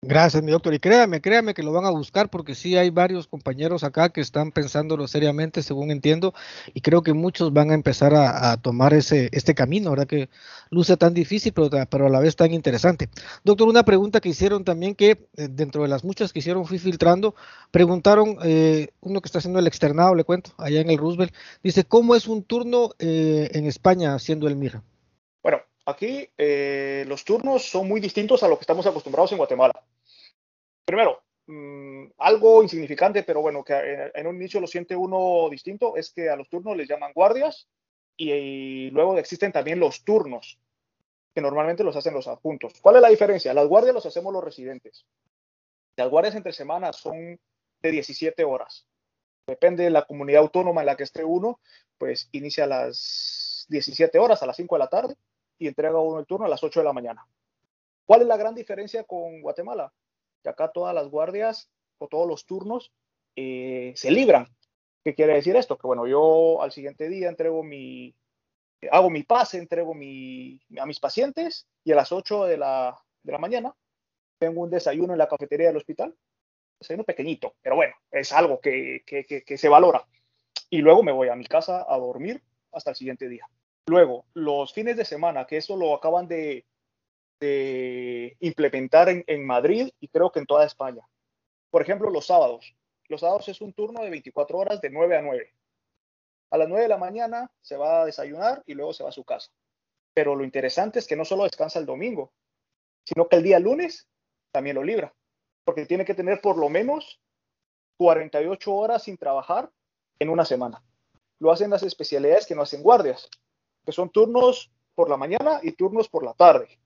Gracias, 0.03 0.43
mi 0.43 0.51
doctor. 0.51 0.73
Y 0.73 0.79
créame, 0.79 1.21
créame 1.21 1.53
que 1.53 1.63
lo 1.63 1.73
van 1.73 1.85
a 1.85 1.91
buscar 1.91 2.31
porque 2.31 2.55
sí 2.55 2.75
hay 2.75 2.89
varios 2.89 3.27
compañeros 3.29 3.85
acá 3.85 4.09
que 4.09 4.23
están 4.23 4.51
pensándolo 4.51 5.07
seriamente, 5.07 5.63
según 5.63 5.91
entiendo, 5.91 6.33
y 6.73 6.81
creo 6.81 7.03
que 7.03 7.13
muchos 7.13 7.53
van 7.53 7.71
a 7.71 7.75
empezar 7.75 8.15
a, 8.15 8.57
tomar 8.57 8.95
ese 8.95 9.29
este 9.33 9.55
camino, 9.55 9.91
¿verdad? 9.91 10.07
Que 10.07 10.31
luce 10.71 10.97
tan 10.97 11.13
difícil, 11.13 11.53
pero, 11.53 11.69
pero, 11.91 12.07
a 12.07 12.09
la 12.09 12.19
vez 12.19 12.35
tan 12.35 12.55
interesante. 12.55 13.11
Doctor, 13.45 13.69
una 13.69 13.83
pregunta 13.85 14.21
que 14.21 14.31
hicieron 14.31 14.65
también, 14.65 14.95
que 14.95 15.29
eh, 15.37 15.49
dentro 15.51 15.83
de 15.83 15.89
las 15.89 16.03
muchas 16.03 16.33
que 16.33 16.39
hicieron 16.39 16.65
fui 16.65 16.79
filtrando, 16.79 17.35
preguntaron, 17.71 18.39
eh, 18.43 18.89
uno 19.01 19.21
que 19.21 19.27
está 19.27 19.41
haciendo 19.41 19.59
el 19.59 19.67
externado, 19.67 20.15
le 20.15 20.25
cuento, 20.25 20.53
allá 20.57 20.81
en 20.81 20.89
el 20.89 20.97
Roosevelt, 20.97 21.35
dice, 21.63 21.85
¿cómo 21.85 22.15
es 22.15 22.27
un 22.27 22.43
turno 22.43 22.93
eh, 23.01 23.51
en 23.53 23.67
España 23.67 24.15
haciendo 24.15 24.49
el 24.49 24.57
MIRA? 24.57 24.83
Bueno, 25.43 25.59
aquí 25.91 26.31
los 26.39 27.25
turnos 27.25 27.69
son 27.69 27.89
muy 27.89 28.01
distintos 28.01 28.43
a 28.43 28.49
lo 28.49 28.57
que 28.57 28.63
estamos 28.63 28.87
acostumbrados 28.87 29.33
en 29.33 29.39
Guatemala. 29.39 29.75
Primero, 30.85 31.23
mm, 31.47 32.07
algo 32.19 32.63
insignificante, 32.63 33.23
pero 33.23 33.41
bueno, 33.41 33.63
que 33.63 34.11
en, 34.13 34.27
un 34.27 34.37
inicio 34.37 34.61
lo 34.61 34.67
siente 34.67 34.97
uno 34.97 35.49
distinto, 35.49 35.97
es 35.97 36.13
que 36.13 36.29
a 36.29 36.37
los 36.37 36.49
turnos 36.49 36.77
les 36.77 36.89
llaman 36.89 37.13
guardias 37.13 37.69
y, 38.17 38.91
luego 38.91 39.17
existen 39.17 39.53
también 39.53 39.79
los 39.79 40.03
turnos, 40.03 40.59
que 41.33 41.41
normalmente 41.41 41.85
los 41.85 41.95
hacen 41.95 42.13
los 42.13 42.27
adjuntos. 42.27 42.73
¿Cuál 42.83 42.97
es 42.97 43.03
la 43.03 43.09
diferencia? 43.09 43.55
Las 43.55 43.69
guardias 43.69 43.95
los 43.95 44.05
hacemos 44.05 44.33
los 44.33 44.43
residentes. 44.43 45.07
Las 45.97 46.09
guardias 46.09 46.35
entre 46.35 46.53
semanas 46.53 46.97
son 46.97 47.39
de 47.83 47.91
17 47.91 48.43
horas. 48.43 48.87
Depende 49.47 49.85
de 49.85 49.91
la 49.91 50.07
comunidad 50.07 50.43
autónoma 50.43 50.83
en 50.83 50.87
la 50.87 50.97
que 50.97 51.05
esté 51.05 51.25
uno, 51.25 51.61
pues 51.99 52.29
inicia 52.33 52.65
a 52.65 52.67
las 52.67 53.67
17 53.69 54.19
horas, 54.19 54.43
a 54.43 54.47
las 54.47 54.57
5 54.57 54.75
de 54.75 54.79
la 54.79 54.89
tarde, 54.89 55.17
y 55.61 55.69
entrega 55.69 56.01
uno 56.01 56.19
el 56.19 56.27
turno 56.27 56.47
a 56.47 56.49
las 56.49 56.65
8 56.65 56.81
de 56.81 56.85
la 56.85 56.93
mañana. 56.93 57.25
¿Cuál 58.05 58.23
es 58.23 58.27
la 58.27 58.37
gran 58.37 58.57
diferencia 58.57 59.05
con 59.05 59.41
Guatemala? 59.41 59.93
que 60.43 60.49
acá 60.49 60.71
todas 60.73 60.95
las 60.95 61.09
guardias 61.09 61.71
o 61.99 62.09
todos 62.09 62.27
los 62.27 62.47
turnos 62.47 62.93
eh, 63.37 63.93
se 63.97 64.11
libran. 64.11 64.49
¿Qué 65.05 65.15
quiere 65.15 65.35
decir 65.35 65.57
esto? 65.57 65.79
Que 65.79 65.87
bueno, 65.87 66.07
yo 66.07 66.63
al 66.63 66.73
siguiente 66.73 67.09
día 67.09 67.29
entrego 67.29 67.63
mi, 67.63 68.15
hago 68.91 69.11
mi 69.11 69.23
pase, 69.23 69.59
entrego 69.59 69.95
mi, 69.95 70.61
a 70.79 70.87
mis 70.87 71.01
pacientes 71.01 71.67
y 71.85 71.93
a 71.93 71.97
las 71.97 72.13
8 72.13 72.45
de 72.45 72.59
la, 72.59 72.99
de 73.23 73.33
la 73.33 73.39
mañana 73.39 73.75
tengo 74.39 74.63
un 74.63 74.71
desayuno 74.71 75.13
en 75.13 75.19
la 75.19 75.29
cafetería 75.29 75.69
del 75.69 75.77
hospital. 75.77 76.15
Desayuno 76.79 77.05
pequeñito, 77.05 77.55
pero 77.61 77.77
bueno, 77.77 77.95
es 78.11 78.33
algo 78.33 78.59
que, 78.61 79.03
que, 79.07 79.25
que, 79.25 79.59
se 79.59 79.69
valora. 79.69 80.07
Y 80.71 80.79
luego 80.79 81.03
me 81.03 81.13
voy 81.13 81.29
a 81.29 81.37
mi 81.37 81.45
casa 81.45 81.85
a 81.87 81.99
dormir 81.99 82.43
hasta 82.73 82.91
el 82.91 82.97
siguiente 82.97 83.29
día. 83.29 83.47
Luego, 83.87 84.25
los 84.35 84.73
fines 84.73 84.97
de 84.97 85.05
semana, 85.05 85.47
que 85.47 85.57
eso 85.57 85.77
lo 85.77 85.95
acaban 85.95 86.29
de, 86.29 86.65
implementar 88.41 89.09
en, 89.09 89.47
Madrid 89.47 89.91
y 89.99 90.09
creo 90.09 90.31
que 90.31 90.41
en 90.41 90.47
toda 90.47 90.67
España. 90.67 91.03
Por 91.71 91.83
ejemplo, 91.83 92.11
los 92.11 92.27
sábados. 92.27 92.77
Los 93.09 93.23
sábados 93.23 93.49
es 93.49 93.61
un 93.61 93.73
turno 93.73 94.03
de 94.03 94.11
24 94.11 94.59
horas 94.59 94.81
de 94.81 94.91
9 94.91 95.17
a 95.17 95.23
9. 95.23 95.55
A 96.51 96.59
las 96.59 96.69
9 96.69 96.83
de 96.83 96.89
la 96.89 96.99
mañana 96.99 97.51
se 97.61 97.77
va 97.77 98.03
a 98.03 98.05
desayunar 98.05 98.63
y 98.67 98.75
luego 98.75 98.93
se 98.93 99.03
va 99.03 99.09
a 99.09 99.13
su 99.13 99.25
casa. 99.25 99.51
Pero 100.15 100.37
lo 100.37 100.45
interesante 100.45 100.99
es 100.99 101.07
que 101.07 101.17
no 101.17 101.25
solo 101.25 101.45
descansa 101.45 101.79
el 101.79 101.87
domingo, 101.87 102.33
sino 103.05 103.29
que 103.29 103.37
el 103.37 103.43
día 103.43 103.59
lunes 103.59 104.09
también 104.53 104.77
lo 104.77 104.85
libra, 104.85 105.15
porque 105.65 105.87
tiene 105.87 106.05
que 106.05 106.15
tener 106.15 106.41
por 106.41 106.59
lo 106.59 106.69
menos 106.69 107.21
48 107.99 108.75
horas 108.75 109.03
sin 109.05 109.17
trabajar 109.17 109.71
en 110.19 110.29
una 110.29 110.45
semana. 110.45 110.83
Lo 111.39 111.53
hacen 111.53 111.71
las 111.71 111.83
especialidades 111.83 112.47
que 112.47 112.55
no 112.55 112.63
hacen 112.63 112.83
guardias, 112.83 113.29
que 113.91 113.97
son 113.97 114.11
turnos 114.11 114.71
por 114.95 115.11
la 115.11 115.17
mañana 115.17 115.61
y 115.63 115.73
turnos 115.73 116.09
por 116.09 116.25
la 116.25 116.35
tarde 116.35 116.81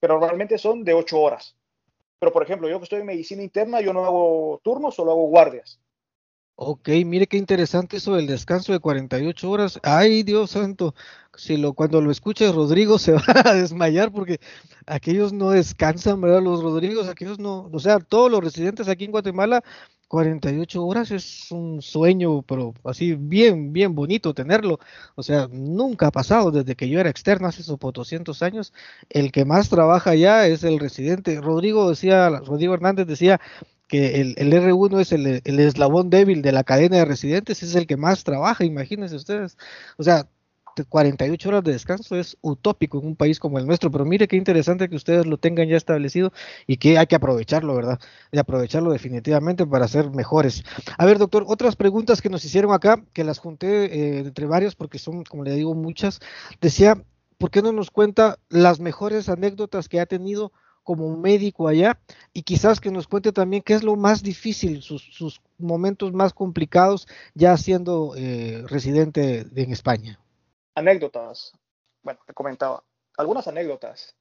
pero 0.00 0.14
normalmente 0.18 0.58
son 0.58 0.84
de 0.84 0.94
ocho 0.94 1.18
horas. 1.20 1.56
Pero, 2.18 2.32
por 2.32 2.42
ejemplo, 2.42 2.68
yo 2.68 2.78
que 2.78 2.84
estoy 2.84 3.00
en 3.00 3.06
medicina 3.06 3.42
interna, 3.42 3.80
yo 3.80 3.92
no 3.92 4.04
hago 4.04 4.60
turnos, 4.62 4.94
solo 4.94 5.12
hago 5.12 5.28
guardias. 5.28 5.80
Ok, 6.58 6.88
mire 7.04 7.26
qué 7.26 7.36
interesante 7.36 7.98
eso 7.98 8.14
del 8.14 8.26
descanso 8.26 8.72
de 8.72 8.78
48 8.78 9.50
horas. 9.50 9.78
Ay, 9.82 10.22
Dios 10.22 10.52
santo, 10.52 10.94
si 11.34 11.58
lo 11.58 11.74
cuando 11.74 12.00
lo 12.00 12.10
escuches 12.10 12.54
Rodrigo 12.54 12.98
se 13.00 13.12
va 13.12 13.22
a 13.44 13.52
desmayar 13.52 14.10
porque 14.10 14.40
aquellos 14.86 15.34
no 15.34 15.50
descansan, 15.50 16.18
¿verdad? 16.22 16.42
Los 16.42 16.62
Rodrigos, 16.62 17.08
aquellos 17.08 17.38
no, 17.38 17.68
o 17.70 17.78
sea, 17.78 17.98
todos 17.98 18.30
los 18.30 18.42
residentes 18.42 18.88
aquí 18.88 19.04
en 19.04 19.10
Guatemala 19.10 19.62
48 20.08 20.84
horas 20.84 21.10
es 21.10 21.50
un 21.50 21.82
sueño, 21.82 22.42
pero 22.42 22.74
así 22.84 23.14
bien, 23.14 23.72
bien 23.72 23.94
bonito 23.94 24.34
tenerlo. 24.34 24.78
O 25.14 25.22
sea, 25.22 25.48
nunca 25.50 26.08
ha 26.08 26.10
pasado 26.12 26.50
desde 26.50 26.76
que 26.76 26.88
yo 26.88 27.00
era 27.00 27.10
externo 27.10 27.48
hace 27.48 27.62
esos 27.62 27.78
200 27.78 28.42
años. 28.42 28.72
El 29.10 29.32
que 29.32 29.44
más 29.44 29.68
trabaja 29.68 30.14
ya 30.14 30.46
es 30.46 30.64
el 30.64 30.78
residente. 30.78 31.40
Rodrigo 31.40 31.90
decía, 31.90 32.28
Rodrigo 32.30 32.74
Hernández 32.74 33.06
decía 33.06 33.40
que 33.88 34.20
el, 34.20 34.34
el 34.38 34.52
R1 34.52 35.00
es 35.00 35.12
el, 35.12 35.42
el, 35.44 35.60
eslabón 35.60 36.10
débil 36.10 36.42
de 36.42 36.52
la 36.52 36.64
cadena 36.64 36.96
de 36.98 37.04
residentes, 37.04 37.62
es 37.62 37.74
el 37.74 37.86
que 37.86 37.96
más 37.96 38.24
trabaja, 38.24 38.64
imagínense 38.64 39.16
ustedes. 39.16 39.56
O 39.96 40.02
sea, 40.02 40.28
48 40.84 41.48
horas 41.48 41.64
de 41.64 41.72
descanso 41.72 42.16
es 42.16 42.36
utópico 42.40 42.98
en 42.98 43.06
un 43.06 43.16
país 43.16 43.40
como 43.40 43.58
el 43.58 43.66
nuestro, 43.66 43.90
pero 43.90 44.04
mire 44.04 44.28
qué 44.28 44.36
interesante 44.36 44.88
que 44.88 44.96
ustedes 44.96 45.26
lo 45.26 45.38
tengan 45.38 45.68
ya 45.68 45.76
establecido 45.76 46.32
y 46.66 46.76
que 46.76 46.98
hay 46.98 47.06
que 47.06 47.16
aprovecharlo, 47.16 47.74
¿verdad? 47.74 47.98
Y 48.32 48.38
aprovecharlo 48.38 48.92
definitivamente 48.92 49.66
para 49.66 49.88
ser 49.88 50.10
mejores. 50.10 50.62
A 50.98 51.06
ver, 51.06 51.18
doctor, 51.18 51.44
otras 51.46 51.76
preguntas 51.76 52.20
que 52.20 52.30
nos 52.30 52.44
hicieron 52.44 52.72
acá, 52.72 53.02
que 53.12 53.24
las 53.24 53.38
junté 53.38 53.86
eh, 53.86 54.18
entre 54.18 54.46
varios 54.46 54.74
porque 54.74 54.98
son, 54.98 55.24
como 55.24 55.44
le 55.44 55.54
digo, 55.54 55.74
muchas. 55.74 56.20
Decía, 56.60 57.02
¿por 57.38 57.50
qué 57.50 57.62
no 57.62 57.72
nos 57.72 57.90
cuenta 57.90 58.38
las 58.48 58.80
mejores 58.80 59.28
anécdotas 59.28 59.88
que 59.88 60.00
ha 60.00 60.06
tenido 60.06 60.52
como 60.82 61.16
médico 61.16 61.66
allá 61.66 61.98
y 62.32 62.42
quizás 62.42 62.80
que 62.80 62.92
nos 62.92 63.08
cuente 63.08 63.32
también 63.32 63.62
qué 63.62 63.74
es 63.74 63.82
lo 63.82 63.96
más 63.96 64.22
difícil, 64.22 64.82
sus, 64.82 65.40
momentos 65.58 66.12
más 66.12 66.32
complicados 66.32 67.08
ya 67.34 67.56
siendo 67.56 68.14
eh, 68.16 68.62
residente 68.68 69.46
en 69.56 69.72
España? 69.72 70.20
Anécdotas. 70.76 71.52
Bueno, 72.02 72.20
te 72.26 72.34
comentaba. 72.34 72.84
Algunas 73.16 73.48
anécdotas. 73.48 74.14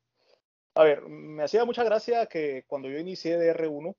A 0.74 0.84
ver, 0.84 1.02
me 1.02 1.44
hacía 1.44 1.65
mucha 1.65 1.84
gracia 1.84 2.26
que 2.28 2.63
cuando 2.65 2.89
yo 2.89 2.98
inicié 2.98 3.38
de 3.38 3.54
R1, 3.54 3.94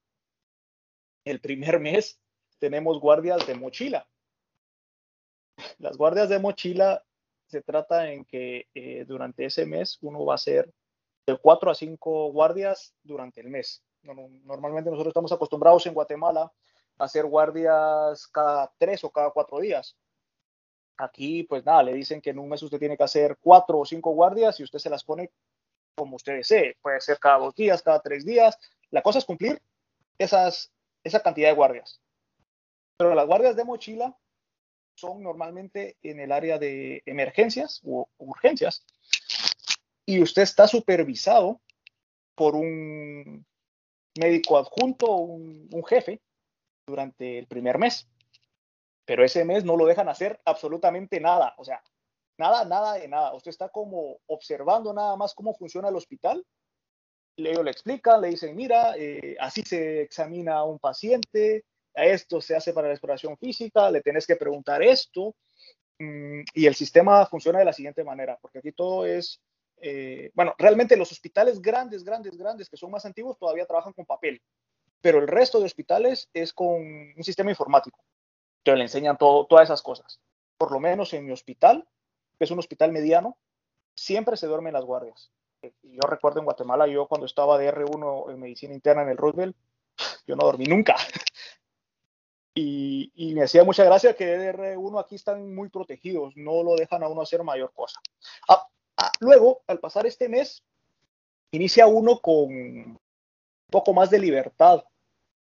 el 1.26 1.40
primer 1.40 1.78
mes 1.80 2.18
tenemos 2.58 2.98
guardias 2.98 3.46
de 3.46 3.54
mochila. 3.54 4.08
Las 5.78 5.98
guardias 5.98 6.30
de 6.30 6.38
mochila 6.38 7.04
se 7.46 7.60
trata 7.60 8.10
en 8.10 8.24
que 8.24 8.68
eh, 8.74 9.04
durante 9.06 9.44
ese 9.44 9.66
mes 9.66 9.98
uno 10.00 10.24
va 10.24 10.32
a 10.32 10.36
hacer 10.36 10.72
de 11.26 11.36
cuatro 11.36 11.70
a 11.70 11.74
cinco 11.74 12.32
guardias 12.32 12.94
durante 13.02 13.42
el 13.42 13.50
mes. 13.50 13.82
Normalmente 14.02 14.90
nosotros 14.90 15.10
estamos 15.10 15.32
acostumbrados 15.32 15.84
en 15.86 15.94
Guatemala 15.94 16.50
a 16.98 17.04
hacer 17.04 17.26
guardias 17.26 18.26
cada 18.28 18.72
tres 18.78 19.04
o 19.04 19.10
cada 19.10 19.30
cuatro 19.30 19.60
días. 19.60 19.94
Aquí, 20.98 21.42
pues 21.42 21.64
nada, 21.64 21.82
le 21.82 21.94
dicen 21.94 22.20
que 22.20 22.30
en 22.30 22.38
un 22.38 22.48
mes 22.48 22.62
usted 22.62 22.78
tiene 22.78 22.96
que 22.96 23.04
hacer 23.04 23.36
cuatro 23.40 23.78
o 23.78 23.84
cinco 23.84 24.12
guardias 24.12 24.58
y 24.60 24.62
usted 24.62 24.78
se 24.78 24.90
las 24.90 25.04
pone 25.04 25.30
como 25.94 26.16
usted 26.16 26.36
desee. 26.36 26.76
Puede 26.80 27.00
ser 27.00 27.18
cada 27.18 27.38
dos 27.38 27.54
días, 27.54 27.82
cada 27.82 28.00
tres 28.00 28.24
días. 28.24 28.58
La 28.90 29.02
cosa 29.02 29.18
es 29.18 29.24
cumplir 29.24 29.60
esas, 30.18 30.72
esa 31.04 31.22
cantidad 31.22 31.48
de 31.48 31.54
guardias. 31.54 32.00
Pero 32.96 33.14
las 33.14 33.26
guardias 33.26 33.56
de 33.56 33.64
mochila 33.64 34.16
son 34.94 35.22
normalmente 35.22 35.96
en 36.02 36.20
el 36.20 36.32
área 36.32 36.58
de 36.58 37.02
emergencias 37.04 37.82
o 37.84 38.08
urgencias 38.18 38.84
y 40.06 40.22
usted 40.22 40.42
está 40.42 40.66
supervisado 40.66 41.60
por 42.34 42.54
un 42.54 43.44
médico 44.18 44.56
adjunto 44.56 45.06
o 45.06 45.20
un, 45.20 45.68
un, 45.70 45.84
jefe 45.84 46.20
durante 46.86 47.38
el 47.38 47.46
primer 47.46 47.76
mes. 47.78 48.08
Pero 49.06 49.24
ese 49.24 49.44
mes 49.44 49.64
no 49.64 49.76
lo 49.76 49.86
dejan 49.86 50.08
hacer 50.08 50.40
absolutamente 50.44 51.20
nada. 51.20 51.54
O 51.56 51.64
sea, 51.64 51.80
nada, 52.36 52.64
nada 52.64 52.94
de 52.94 53.08
nada. 53.08 53.34
Usted 53.34 53.50
está 53.50 53.70
como 53.70 54.18
observando 54.26 54.92
nada 54.92 55.16
más 55.16 55.34
cómo 55.34 55.54
funciona 55.54 55.88
el 55.88 55.96
hospital. 55.96 56.44
Le 57.36 57.52
explican, 57.70 58.20
le 58.20 58.28
dicen, 58.28 58.54
mira, 58.54 58.94
eh, 58.96 59.36
así 59.40 59.62
se 59.62 60.02
examina 60.02 60.56
a 60.56 60.64
un 60.64 60.78
paciente, 60.78 61.64
esto 61.94 62.40
se 62.40 62.56
hace 62.56 62.72
para 62.72 62.88
la 62.88 62.94
exploración 62.94 63.36
física, 63.36 63.90
le 63.90 64.00
tenés 64.00 64.26
que 64.26 64.36
preguntar 64.36 64.82
esto. 64.82 65.34
Mm, 65.98 66.42
y 66.54 66.66
el 66.66 66.74
sistema 66.74 67.26
funciona 67.26 67.58
de 67.58 67.64
la 67.64 67.72
siguiente 67.72 68.04
manera, 68.04 68.38
porque 68.40 68.58
aquí 68.58 68.72
todo 68.72 69.06
es, 69.06 69.40
eh, 69.78 70.30
bueno, 70.34 70.54
realmente 70.58 70.96
los 70.96 71.10
hospitales 71.10 71.60
grandes, 71.60 72.04
grandes, 72.04 72.36
grandes, 72.36 72.68
que 72.68 72.76
son 72.76 72.90
más 72.90 73.06
antiguos, 73.06 73.38
todavía 73.38 73.66
trabajan 73.66 73.94
con 73.94 74.04
papel, 74.04 74.42
pero 75.00 75.18
el 75.18 75.28
resto 75.28 75.58
de 75.58 75.66
hospitales 75.66 76.28
es 76.34 76.52
con 76.52 76.82
un 77.16 77.24
sistema 77.24 77.50
informático, 77.50 77.98
que 78.72 78.76
le 78.76 78.82
enseñan 78.82 79.16
todas 79.16 79.62
esas 79.62 79.80
cosas. 79.80 80.20
Por 80.58 80.72
lo 80.72 80.80
menos 80.80 81.12
en 81.12 81.24
mi 81.24 81.32
hospital, 81.32 81.86
que 82.36 82.44
es 82.44 82.50
un 82.50 82.58
hospital 82.58 82.90
mediano, 82.90 83.36
siempre 83.94 84.36
se 84.36 84.48
duermen 84.48 84.72
las 84.72 84.84
guardias. 84.84 85.30
Yo 85.82 86.00
recuerdo 86.08 86.40
en 86.40 86.46
Guatemala, 86.46 86.86
yo 86.86 87.06
cuando 87.06 87.26
estaba 87.26 87.58
de 87.58 87.72
R1 87.72 88.32
en 88.32 88.40
medicina 88.40 88.74
interna 88.74 89.02
en 89.02 89.10
el 89.10 89.16
Roosevelt, 89.16 89.56
yo 90.26 90.36
no 90.36 90.44
dormí 90.44 90.64
nunca. 90.64 90.96
Y, 92.58 93.12
me 93.34 93.42
hacía 93.42 93.64
mucha 93.64 93.84
gracia 93.84 94.16
que 94.16 94.38
DR1 94.38 94.98
aquí 94.98 95.14
están 95.14 95.54
muy 95.54 95.68
protegidos, 95.68 96.34
no 96.36 96.62
lo 96.62 96.74
dejan 96.74 97.02
a 97.02 97.08
uno 97.08 97.20
hacer 97.20 97.42
mayor 97.44 97.70
cosa. 97.74 98.00
Ah, 98.48 98.66
ah, 98.96 99.12
luego, 99.20 99.60
al 99.66 99.78
pasar 99.78 100.06
este 100.06 100.26
mes, 100.28 100.64
inicia 101.50 101.86
uno 101.86 102.18
con 102.20 102.48
un 102.48 102.98
poco 103.70 103.92
más 103.92 104.08
de 104.08 104.18
libertad. 104.18 104.82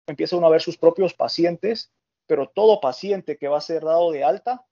Empieza 0.07 0.37
uno 0.37 0.47
a 0.47 0.51
ver 0.51 0.61
sus 0.61 0.77
propios 0.77 1.15
pacientes, 1.15 1.91
pero 2.31 2.49
todo 2.49 2.81
paciente 2.81 3.37
que 3.37 3.49
va 3.49 3.59
a 3.59 3.61
ser 3.61 3.83
dado 3.83 4.13
de 4.13 4.23
alta 4.23 4.65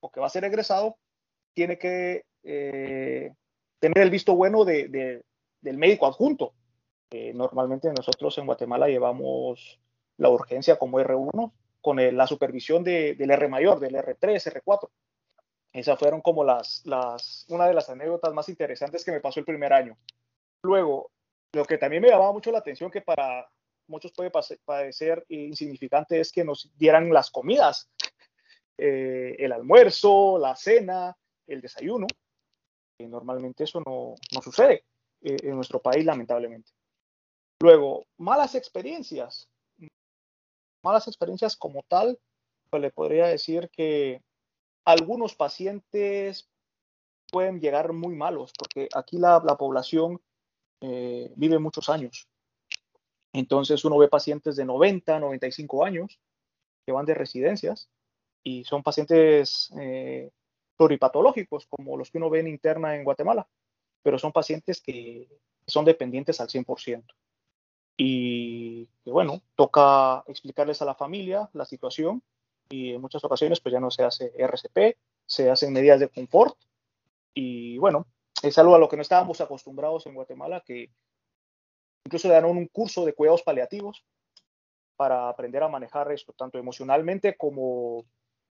o 0.00 0.12
que 0.12 0.20
va 0.20 0.26
a 0.26 0.28
ser 0.28 0.44
egresado 0.44 0.98
tiene 1.54 1.78
que 1.78 2.26
eh, 2.42 3.32
tener 3.78 3.98
el 4.02 4.10
visto 4.10 4.36
bueno 4.36 4.66
de, 4.66 5.24
del 5.62 5.78
médico 5.78 6.06
adjunto. 6.06 6.52
Eh, 7.10 7.32
normalmente 7.32 7.90
nosotros 7.96 8.36
en 8.36 8.44
Guatemala 8.44 8.88
llevamos 8.88 9.80
la 10.18 10.28
urgencia 10.28 10.78
como 10.78 11.00
R1, 11.00 11.50
con 11.80 12.14
la 12.14 12.26
supervisión 12.26 12.84
del 12.84 13.30
R 13.30 13.48
mayor, 13.48 13.80
del 13.80 13.94
R3, 13.94 14.60
R4. 14.62 14.90
Esas 15.72 15.98
fueron 15.98 16.20
como 16.20 16.44
las, 16.44 16.82
las, 16.84 17.46
una 17.48 17.66
de 17.68 17.72
las 17.72 17.88
anécdotas 17.88 18.34
más 18.34 18.50
interesantes 18.50 19.02
que 19.02 19.12
me 19.12 19.20
pasó 19.20 19.40
el 19.40 19.46
primer 19.46 19.72
año. 19.72 19.96
Luego, 20.62 21.10
lo 21.54 21.64
que 21.64 21.78
también 21.78 22.02
me 22.02 22.10
llamaba 22.10 22.34
mucho 22.34 22.52
la 22.52 22.58
atención, 22.58 22.90
que 22.90 23.00
para 23.00 23.48
muchos 23.88 24.12
puede 24.12 24.30
parecer 24.64 25.24
insignificante, 25.28 26.20
es 26.20 26.32
que 26.32 26.44
nos 26.44 26.70
dieran 26.76 27.12
las 27.12 27.30
comidas, 27.30 27.88
eh, 28.76 29.36
el 29.38 29.52
almuerzo, 29.52 30.38
la 30.38 30.54
cena, 30.54 31.16
el 31.46 31.60
desayuno. 31.60 32.06
Y 32.98 33.06
normalmente 33.06 33.64
eso 33.64 33.80
no, 33.86 34.14
sucede 34.42 34.84
eh, 35.22 35.36
en 35.42 35.56
nuestro 35.56 35.80
país, 35.80 36.04
lamentablemente. 36.04 36.72
Luego, 37.60 38.06
malas 38.18 38.54
experiencias 38.54 39.48
malas 40.82 41.08
experiencias 41.08 41.56
como 41.56 41.82
tal, 41.88 42.18
pues 42.70 42.82
le 42.82 42.90
podría 42.90 43.26
decir 43.26 43.70
que 43.70 44.22
algunos 44.84 45.34
pacientes 45.34 46.48
pueden 47.30 47.60
llegar 47.60 47.92
muy 47.92 48.14
malos, 48.14 48.52
porque 48.58 48.88
aquí 48.94 49.18
la, 49.18 49.40
población 49.58 50.20
eh, 50.80 51.30
vive 51.36 51.58
muchos 51.58 51.88
años. 51.88 52.26
Entonces 53.32 53.84
uno 53.84 53.98
ve 53.98 54.08
pacientes 54.08 54.56
de 54.56 54.64
90, 54.64 55.20
95 55.20 55.84
años 55.84 56.20
que 56.86 56.92
van 56.92 57.06
de 57.06 57.14
residencias 57.14 57.90
y 58.42 58.64
son 58.64 58.82
pacientes 58.82 59.70
eh, 59.78 60.30
pluripatológicos, 60.76 61.66
como 61.66 61.96
los 61.96 62.10
que 62.10 62.18
uno 62.18 62.30
ve 62.30 62.40
en 62.40 62.48
interna 62.48 62.96
en 62.96 63.04
Guatemala, 63.04 63.48
pero 64.02 64.18
son 64.18 64.32
pacientes 64.32 64.80
que 64.80 65.28
son 65.66 65.84
dependientes 65.84 66.40
al 66.40 66.48
100% 66.48 67.04
y 68.00 68.88
bueno, 69.04 69.42
toca 69.56 70.22
explicarles 70.28 70.80
a 70.80 70.84
la 70.84 70.94
familia 70.94 71.50
la 71.52 71.64
situación 71.64 72.22
y 72.70 72.94
en 72.94 73.00
muchas 73.00 73.24
ocasiones 73.24 73.60
pues 73.60 73.72
ya 73.72 73.80
no 73.80 73.90
se 73.90 74.04
hace 74.04 74.32
RCP, 74.38 74.96
se 75.26 75.50
hacen 75.50 75.72
medidas 75.72 75.98
de 75.98 76.08
confort 76.08 76.56
y 77.34 77.76
bueno, 77.78 78.06
es 78.42 78.56
algo 78.56 78.76
a 78.76 78.78
lo 78.78 78.88
que 78.88 78.94
no 78.94 79.02
estábamos 79.02 79.40
acostumbrados 79.40 80.06
en 80.06 80.14
Guatemala, 80.14 80.62
que 80.64 80.90
incluso 82.08 82.26
dan 82.26 82.46
un 82.46 82.66
curso 82.68 83.04
de 83.04 83.12
cuidados 83.12 83.42
paliativos 83.42 84.02
para 84.96 85.28
aprender 85.28 85.62
a 85.62 85.68
manejar 85.68 86.10
esto, 86.10 86.32
tanto 86.32 86.58
emocionalmente 86.58 87.36
como 87.36 88.02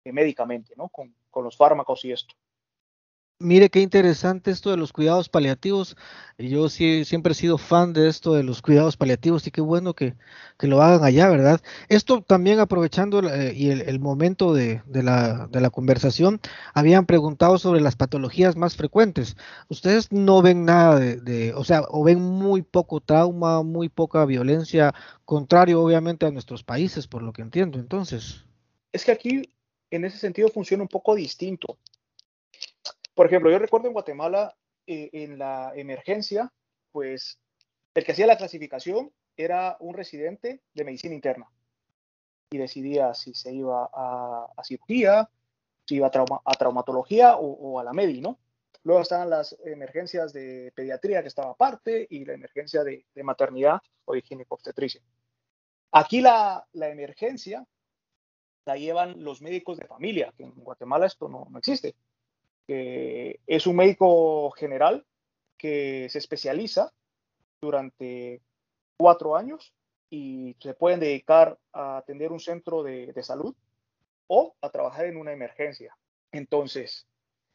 médicamente, 0.04 0.74
¿no? 0.76 0.90
Con, 0.90 1.16
con 1.32 1.46
los 1.46 1.56
fármacos 1.56 2.04
y 2.04 2.12
esto. 2.12 2.36
Mire 3.40 3.70
qué 3.70 3.82
interesante 3.82 4.50
esto 4.50 4.72
de 4.72 4.78
los 4.78 4.94
cuidados 4.94 5.28
paliativos. 5.28 5.98
Yo 6.38 6.70
sí 6.70 7.04
siempre 7.04 7.34
he 7.34 7.36
sido 7.36 7.58
fan 7.58 7.92
de 7.92 8.08
esto 8.08 8.34
de 8.34 8.44
los 8.44 8.62
cuidados 8.62 8.96
paliativos 8.96 9.46
y 9.46 9.52
qué 9.52 9.60
bueno 9.60 9.94
que, 9.94 10.16
lo 10.60 10.82
hagan 10.82 11.04
allá, 11.04 11.28
¿verdad? 11.28 11.62
Esto 11.90 12.22
también 12.22 12.60
aprovechando 12.60 13.20
eh, 13.30 13.54
y 13.54 13.72
el, 13.72 14.00
momento 14.00 14.54
de, 14.54 14.82
la, 14.88 15.70
conversación, 15.70 16.40
habían 16.74 17.06
preguntado 17.06 17.58
sobre 17.58 17.82
las 17.82 17.98
patologías 17.98 18.56
más 18.56 18.78
frecuentes. 18.78 19.36
Ustedes 19.68 20.14
no 20.14 20.42
ven 20.42 20.64
nada 20.64 20.98
de, 20.98 21.18
de, 21.18 21.54
o 21.56 21.66
sea, 21.66 21.84
o 21.90 22.06
ven 22.06 22.22
muy 22.22 22.62
poco 22.62 23.02
trauma, 23.02 23.64
muy 23.64 23.90
poca 23.90 24.24
violencia, 24.24 24.94
contrario 25.26 25.82
obviamente 25.82 26.26
a 26.26 26.32
nuestros 26.32 26.64
países, 26.64 27.06
por 27.08 27.22
lo 27.22 27.34
que 27.34 27.42
entiendo. 27.42 27.80
Entonces. 27.80 28.46
Es 28.94 29.04
que 29.04 29.12
aquí, 29.12 29.54
en 29.92 30.06
ese 30.06 30.20
sentido, 30.20 30.48
funciona 30.48 30.84
un 30.84 30.90
poco 30.90 31.16
distinto 31.16 31.78
por 33.16 33.26
ejemplo, 33.28 33.50
yo 33.50 33.58
recuerdo 33.58 33.88
en 33.88 33.94
Guatemala, 33.94 34.56
eh, 34.86 35.10
en 35.14 35.40
la 35.40 35.72
emergencia, 35.76 36.52
pues 36.92 37.40
el 37.94 38.04
que 38.04 38.12
hacía 38.12 38.28
la 38.28 38.38
clasificación 38.38 39.12
era 39.38 39.78
un 39.80 39.96
residente 39.96 40.62
de 40.74 40.84
medicina 40.84 41.16
interna 41.16 41.50
y 42.52 42.58
decidía 42.58 43.14
si 43.14 43.34
se 43.34 43.54
iba 43.54 43.90
a, 43.92 44.64
cirugía, 44.64 45.30
si 45.86 45.96
iba 45.96 46.08
a, 46.08 46.54
traumatología 46.58 47.38
o, 47.38 47.80
a 47.80 47.84
la 47.84 47.94
MEDI, 47.94 48.22
¿no? 48.22 48.38
Luego 48.84 49.02
estaban 49.02 49.30
las 49.30 49.58
emergencias 49.66 50.32
de 50.32 50.72
pediatría 50.76 51.22
que 51.22 51.30
estaba 51.30 51.52
aparte 51.52 52.06
y 52.10 52.24
la 52.26 52.34
emergencia 52.34 52.84
de, 52.84 53.06
maternidad 53.24 53.82
o 54.04 54.14
de 54.14 54.46
obstetricia. 54.48 55.02
Aquí 55.92 56.22
la, 56.22 56.68
emergencia 56.74 57.66
la 58.66 58.76
llevan 58.76 59.24
los 59.24 59.42
médicos 59.42 59.78
de 59.78 59.88
familia, 59.88 60.34
que 60.38 60.44
en 60.44 60.52
Guatemala 60.52 61.08
esto 61.08 61.28
no 61.30 61.58
existe 61.58 61.96
que 62.68 63.40
es 63.48 63.68
un 63.68 63.76
médico 63.76 64.52
general 64.52 65.06
que 65.58 66.08
se 66.10 66.18
especializa 66.18 66.92
durante 67.62 68.42
cuatro 68.98 69.36
años 69.36 69.74
y 70.10 70.56
se 70.60 70.74
pueden 70.74 71.00
dedicar 71.00 71.58
a 71.74 71.98
atender 71.98 72.32
un 72.32 72.40
centro 72.40 72.84
de, 72.84 73.14
salud 73.24 73.56
o 74.28 74.56
a 74.62 74.70
trabajar 74.70 75.06
en 75.06 75.18
una 75.18 75.34
emergencia. 75.34 75.96
Entonces, 76.32 77.08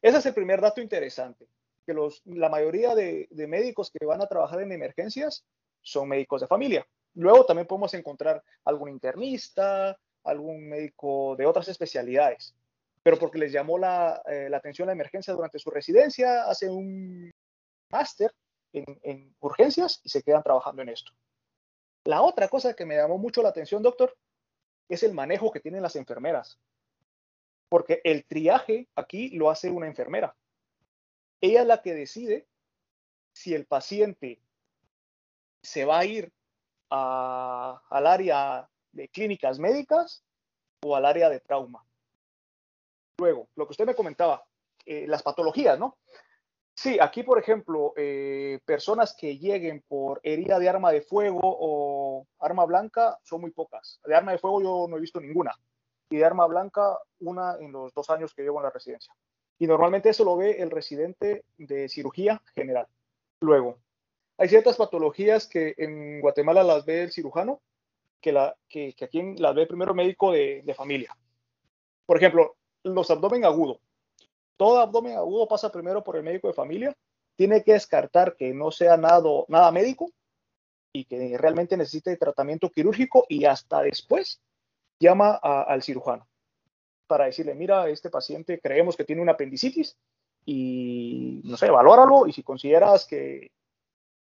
ese 0.03 0.19
es 0.19 0.27
el 0.27 0.35
primer 0.35 0.61
dato 0.61 0.81
interesante, 0.81 1.47
que 1.87 1.95
los, 1.95 2.23
la 2.25 2.49
mayoría 2.49 2.95
de 2.95 3.29
médicos 3.49 3.91
que 3.91 4.05
van 4.05 4.23
a 4.23 4.27
trabajar 4.27 4.61
en 4.61 4.73
emergencias 4.73 5.45
son 5.83 6.09
médicos 6.09 6.41
de 6.41 6.47
familia. 6.47 6.87
Luego 7.15 7.45
también 7.45 7.67
podemos 7.67 7.93
encontrar 7.95 8.43
algún 8.65 8.89
internista, 8.89 9.99
algún 10.25 10.69
médico 10.69 11.35
de 11.37 11.47
otras 11.47 11.69
especialidades, 11.69 12.55
pero 13.03 13.19
porque 13.19 13.39
les 13.39 13.53
llamó 13.53 13.79
la, 13.79 14.23
eh, 14.27 14.49
la 14.51 14.59
atención 14.59 14.87
la 14.87 14.93
emergencia 14.93 15.35
durante 15.35 15.59
su 15.59 15.71
residencia, 15.71 16.45
hace 16.45 16.69
un 16.69 17.31
máster 17.91 18.33
en, 18.73 18.85
en, 19.03 19.35
urgencias 19.41 20.01
y 20.05 20.09
se 20.11 20.23
quedan 20.23 20.43
trabajando 20.43 20.83
en 20.83 20.91
esto. 20.91 21.13
La 22.05 22.23
otra 22.23 22.49
cosa 22.49 22.75
que 22.75 22.87
me 22.87 22.97
llamó 22.97 23.19
mucho 23.19 23.43
la 23.43 23.51
atención, 23.51 23.83
doctor, 23.83 24.17
es 24.89 25.03
el 25.03 25.15
manejo 25.15 25.51
que 25.51 25.61
tienen 25.61 25.83
las 25.83 25.97
enfermeras, 25.97 26.59
porque 27.69 28.01
el 28.05 28.27
triaje 28.27 28.89
aquí 28.97 29.31
lo 29.31 29.51
hace 29.51 29.71
una 29.71 29.87
enfermera. 29.87 30.37
Ella 31.41 31.63
es 31.63 31.67
la 31.67 31.81
que 31.81 31.95
decide 31.95 32.47
si 33.33 33.55
el 33.55 33.67
paciente 33.67 34.43
se 35.63 35.85
va 35.85 36.01
a 36.01 36.05
ir 36.05 36.33
a, 36.91 37.83
al 37.89 38.07
área 38.07 38.69
de 38.93 39.09
clínicas 39.09 39.59
médicas 39.59 40.25
o 40.83 40.97
al 40.97 41.07
área 41.07 41.29
de 41.29 41.41
trauma. 41.41 41.85
Luego, 43.21 43.51
lo 43.55 43.67
que 43.67 43.73
usted 43.73 43.85
me 43.85 43.95
comentaba, 43.95 44.43
eh, 44.87 45.07
las 45.07 45.23
patologías, 45.23 45.79
¿no? 45.79 45.99
Sí, 46.73 46.97
aquí, 46.99 47.23
por 47.23 47.39
ejemplo, 47.39 47.93
eh, 47.95 48.61
personas 48.65 49.15
que 49.15 49.37
lleguen 49.37 49.85
por 49.87 50.21
herida 50.23 50.59
de 50.59 50.71
arma 50.71 50.91
de 50.91 51.03
fuego 51.03 51.41
o 51.43 52.27
arma 52.39 52.65
blanca 52.65 53.19
son 53.23 53.43
muy 53.43 53.51
pocas. 53.51 54.01
De 54.07 54.15
arma 54.15 54.33
de 54.33 54.39
fuego 54.39 54.63
yo 54.63 54.87
no 54.89 54.97
he 54.97 55.01
visto 55.01 55.21
ninguna. 55.21 55.53
Y 56.09 56.17
de 56.17 56.25
arma 56.25 56.47
blanca, 56.47 56.99
una 57.19 57.57
en 57.61 57.73
los 57.73 57.93
dos 57.93 58.09
años 58.09 58.33
que 58.33 58.41
llevo 58.43 58.59
en 58.61 58.65
la 58.65 58.71
residencia. 58.71 59.13
Y 59.59 59.67
normalmente 59.67 60.09
eso 60.09 60.25
lo 60.25 60.39
ve 60.39 60.53
el 60.53 60.71
residente 60.71 61.45
de 61.59 61.91
cirugía 61.91 62.41
general. 62.55 62.87
Luego, 63.43 63.77
hay 64.39 64.49
ciertas 64.49 64.79
patologías 64.79 65.47
que 65.47 65.75
en 65.77 66.23
Guatemala 66.23 66.63
las 66.63 66.87
ve 66.87 67.03
el 67.03 67.13
cirujano, 67.13 67.61
que, 68.19 68.33
la, 68.33 68.57
que, 68.67 68.95
aquí 69.03 69.35
las 69.37 69.55
ve 69.55 69.67
primero 69.67 69.93
médico 69.93 70.33
de 70.33 70.75
familia. 70.75 71.15
Por 72.07 72.17
ejemplo, 72.17 72.57
los 72.85 73.11
abdomen 73.11 73.45
agudo. 73.45 73.81
Todo 74.57 74.79
abdomen 74.79 75.17
agudo 75.17 75.49
pasa 75.49 75.73
primero 75.73 76.05
por 76.05 76.17
el 76.17 76.23
médico 76.23 76.49
de 76.49 76.55
familia. 76.55 76.95
Tiene 77.37 77.63
que 77.63 77.73
descartar 77.73 78.37
que 78.37 78.53
no 78.53 78.71
sea 78.71 78.97
nada, 78.97 79.23
nada 79.49 79.73
médico 79.73 80.11
y 80.93 81.05
que 81.05 81.39
realmente 81.39 81.77
necesite 81.77 82.17
tratamiento 82.17 82.71
quirúrgico 82.71 83.25
y 83.29 83.45
hasta 83.45 83.83
después 83.83 84.41
llama 84.99 85.35
al 85.35 85.83
cirujano 85.83 86.27
para 87.11 87.25
decirle, 87.25 87.57
mira, 87.57 87.89
este 87.89 88.09
paciente 88.09 88.61
creemos 88.61 88.97
que 88.97 89.05
tiene 89.05 89.21
una 89.21 89.33
apendicitis 89.33 89.97
y, 90.47 91.41
no 91.43 91.57
sé, 91.57 91.69
valóralo 91.69 92.29
y 92.29 92.33
si 92.33 92.45
consideras 92.45 93.05
que 93.05 93.51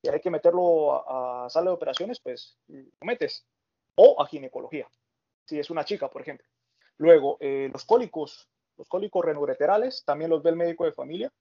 hay 0.09 0.21
que 0.21 0.31
meterlo 0.31 0.95
a, 0.95 1.47
a, 1.47 1.51
sala 1.51 1.71
de 1.71 1.75
operaciones, 1.75 2.21
pues 2.21 2.57
lo 2.69 3.05
metes. 3.07 3.45
O 3.97 4.23
a 4.23 4.27
ginecología, 4.27 4.87
si 5.47 5.59
es 5.59 5.69
una 5.69 5.85
chica, 5.85 6.09
por 6.09 6.23
ejemplo. 6.23 6.47
Luego, 6.99 7.37
eh, 7.41 7.69
los 7.73 7.85
cólicos, 7.85 8.49
los 8.77 8.89
cólicos 8.89 9.25
renoureterales, 9.25 10.05
también 10.05 10.31
los 10.31 10.43
ve 10.43 10.51
el 10.51 10.57
médico 10.57 10.85
de 10.85 10.93
familia. 10.93 11.33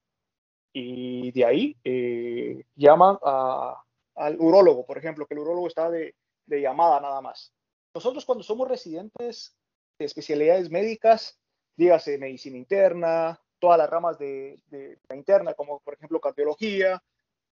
Y 0.74 1.32
de 1.32 1.46
ahí 1.46 1.78
eh, 1.84 2.66
llaman 2.76 3.18
al 3.24 4.40
urólogo, 4.40 4.86
por 4.86 4.98
ejemplo, 4.98 5.26
que 5.26 5.34
el 5.34 5.40
urólogo 5.40 5.68
está 5.68 5.90
de, 5.90 6.16
de 6.46 6.62
llamada 6.62 7.00
nada 7.00 7.22
más. 7.22 7.54
Nosotros 7.94 8.26
cuando 8.26 8.44
somos 8.44 8.68
residentes 8.68 9.56
de 9.98 10.06
especialidades 10.06 10.70
médicas, 10.70 11.40
dígase 11.78 12.18
medicina 12.18 12.58
interna, 12.58 13.40
todas 13.60 13.78
las 13.78 13.90
ramas 13.90 14.20
de, 14.20 14.62
de, 14.68 15.00
la 15.08 15.16
interna, 15.16 15.54
como 15.54 15.80
por 15.80 15.94
ejemplo 15.94 16.20
cardiología, 16.20 17.02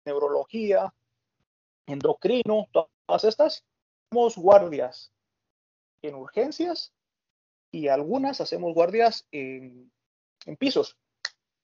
neurología, 0.05 0.93
endocrino, 1.87 2.69
todas 2.73 3.25
estas, 3.25 3.65
somos 4.11 4.37
guardias 4.37 5.13
en 6.03 6.15
urgencias 6.15 6.93
y 7.71 7.89
algunas 7.89 8.41
hacemos 8.41 8.75
guardias 8.75 9.27
en, 9.31 9.91
pisos, 10.59 10.97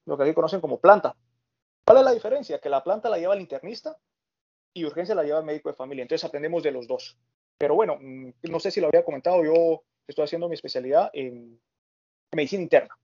lo 0.05 0.17
que 0.17 0.25
aquí 0.25 0.35
conocen 0.35 0.61
como 0.61 0.81
planta. 0.81 1.17
¿Cuál 1.87 1.99
es 1.99 2.05
la 2.05 2.13
diferencia? 2.13 2.59
Que 2.59 2.69
la 2.69 2.85
planta 2.85 3.09
la 3.09 3.19
lleva 3.19 3.35
el 3.35 3.41
internista 3.41 3.97
y 4.75 4.85
urgencia 4.85 5.15
la 5.15 5.23
lleva 5.23 5.39
el 5.39 5.45
médico 5.45 5.71
de 5.71 5.77
familia. 5.77 6.03
Entonces 6.03 6.25
aprendemos 6.25 6.63
de 6.63 6.73
los 6.73 6.87
dos. 6.87 7.17
Pero 7.59 7.75
bueno, 7.75 7.99
no 8.01 8.61
sé 8.61 8.71
si 8.71 8.81
lo 8.81 8.89
había 8.89 9.05
comentado, 9.05 9.45
yo 9.45 9.83
estoy 10.07 10.25
haciendo 10.25 10.49
mi 10.49 10.55
especialidad 10.55 11.11
en 11.13 11.61
medicina 12.33 12.63
interna. 12.63 12.95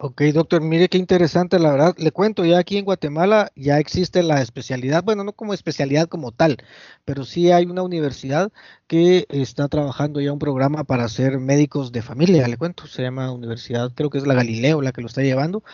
Ok, 0.00 0.22
doctor, 0.32 0.62
mire 0.62 0.88
qué 0.88 0.96
interesante, 0.96 1.58
la 1.58 1.72
verdad. 1.72 1.94
Le 1.98 2.12
cuento, 2.12 2.44
ya 2.44 2.58
aquí 2.58 2.76
en 2.76 2.84
Guatemala 2.84 3.50
ya 3.56 3.80
existe 3.80 4.22
la 4.22 4.40
especialidad, 4.40 5.02
bueno, 5.02 5.24
no 5.24 5.32
como 5.32 5.54
especialidad 5.54 6.06
como 6.06 6.30
tal, 6.30 6.58
pero 7.04 7.24
sí 7.24 7.50
hay 7.50 7.66
una 7.66 7.82
universidad 7.82 8.52
que 8.86 9.26
está 9.28 9.66
trabajando 9.66 10.20
ya 10.20 10.32
un 10.32 10.38
programa 10.38 10.84
para 10.84 11.08
ser 11.08 11.40
médicos 11.40 11.90
de 11.90 12.02
familia, 12.02 12.46
le 12.46 12.56
cuento, 12.56 12.86
se 12.86 13.02
llama 13.02 13.32
Universidad, 13.32 13.90
creo 13.92 14.08
que 14.08 14.18
es 14.18 14.26
la 14.28 14.34
Galileo 14.34 14.82
la 14.82 14.92
que 14.92 15.00
lo 15.00 15.08
está 15.08 15.22
llevando, 15.22 15.64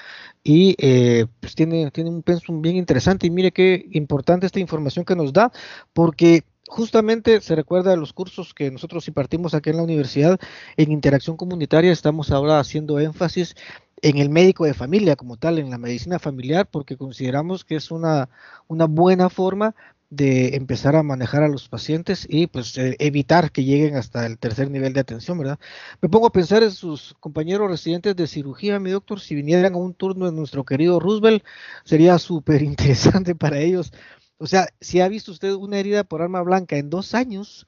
y 0.43 0.75
eh, 0.79 1.27
pues 1.41 1.55
tiene, 1.55 1.91
tiene 1.91 2.09
un 2.09 2.23
pensum 2.23 2.63
bien 2.63 2.77
interesante. 2.77 3.27
Y 3.27 3.31
mire 3.31 3.53
qué 3.53 3.87
importante 3.93 4.47
esta 4.47 4.61
información 4.61 5.05
que 5.05 5.17
nos 5.17 5.35
da, 5.35 5.53
porque 5.93 6.45
justamente 6.67 7.41
se 7.41 7.55
recuerda 7.55 7.91
de 7.91 7.97
los 7.99 8.13
cursos 8.13 8.55
que 8.55 8.71
nosotros 8.71 9.07
impartimos 9.07 9.55
aquí 9.55 9.71
en 9.71 9.77
la 9.77 9.83
universidad 9.83 10.41
en 10.77 10.93
interacción 10.93 11.37
comunitaria, 11.37 11.93
estamos 11.93 12.31
ahora 12.31 12.59
haciendo 12.59 12.99
énfasis 12.99 13.55
en 14.03 14.19
el 14.19 14.31
médico 14.31 14.65
de 14.65 14.75
familia 14.75 15.17
como 15.17 15.37
tal, 15.37 15.59
en 15.59 15.71
la 15.71 15.79
medicina 15.79 16.19
familiar, 16.19 16.69
porque 16.71 16.97
consideramos 16.97 17.65
que 17.65 17.77
es 17.77 17.91
una, 17.91 18.29
una 18.69 18.87
buena 18.87 19.31
forma 19.31 19.75
de 20.11 20.57
empezar 20.57 20.95
a 20.97 21.03
manejar 21.03 21.43
a 21.43 21.49
los 21.49 21.69
pacientes 21.69 22.27
y 22.29 22.47
pues 22.47 22.77
eh, 22.79 22.97
evitar 23.01 23.51
que 23.51 23.65
lleguen 23.65 23.97
hasta 23.97 24.27
el 24.27 24.39
tercer 24.39 24.71
nivel 24.71 24.93
de 24.93 25.01
atención, 25.01 25.39
¿verdad? 25.39 25.59
Me 26.01 26.09
pongo 26.09 26.27
a 26.29 26.33
pensar 26.33 26.63
en 26.63 26.71
sus 26.71 27.15
compañeros 27.21 27.71
residentes 27.71 28.15
de 28.15 28.27
cirugía, 28.27 28.79
mi 28.79 28.91
doctor, 28.91 29.21
si 29.21 29.35
vinieran 29.35 29.75
a 29.75 29.77
un 29.79 29.95
turno 29.95 30.29
en 30.29 30.37
nuestro 30.37 30.65
querido 30.65 31.01
Roosevelt, 31.01 31.45
sería 31.85 32.19
súper 32.19 32.63
interesante 32.63 33.35
para 33.37 33.59
ellos. 33.59 33.93
O 34.39 34.47
sea, 34.47 34.69
si 34.81 35.01
ha 35.01 35.09
visto 35.09 35.33
usted 35.33 35.53
una 35.53 35.79
herida 35.79 36.05
por 36.05 36.23
arma 36.23 36.43
blanca 36.43 36.77
en 36.77 36.91
dos 36.91 37.15
años, 37.15 37.67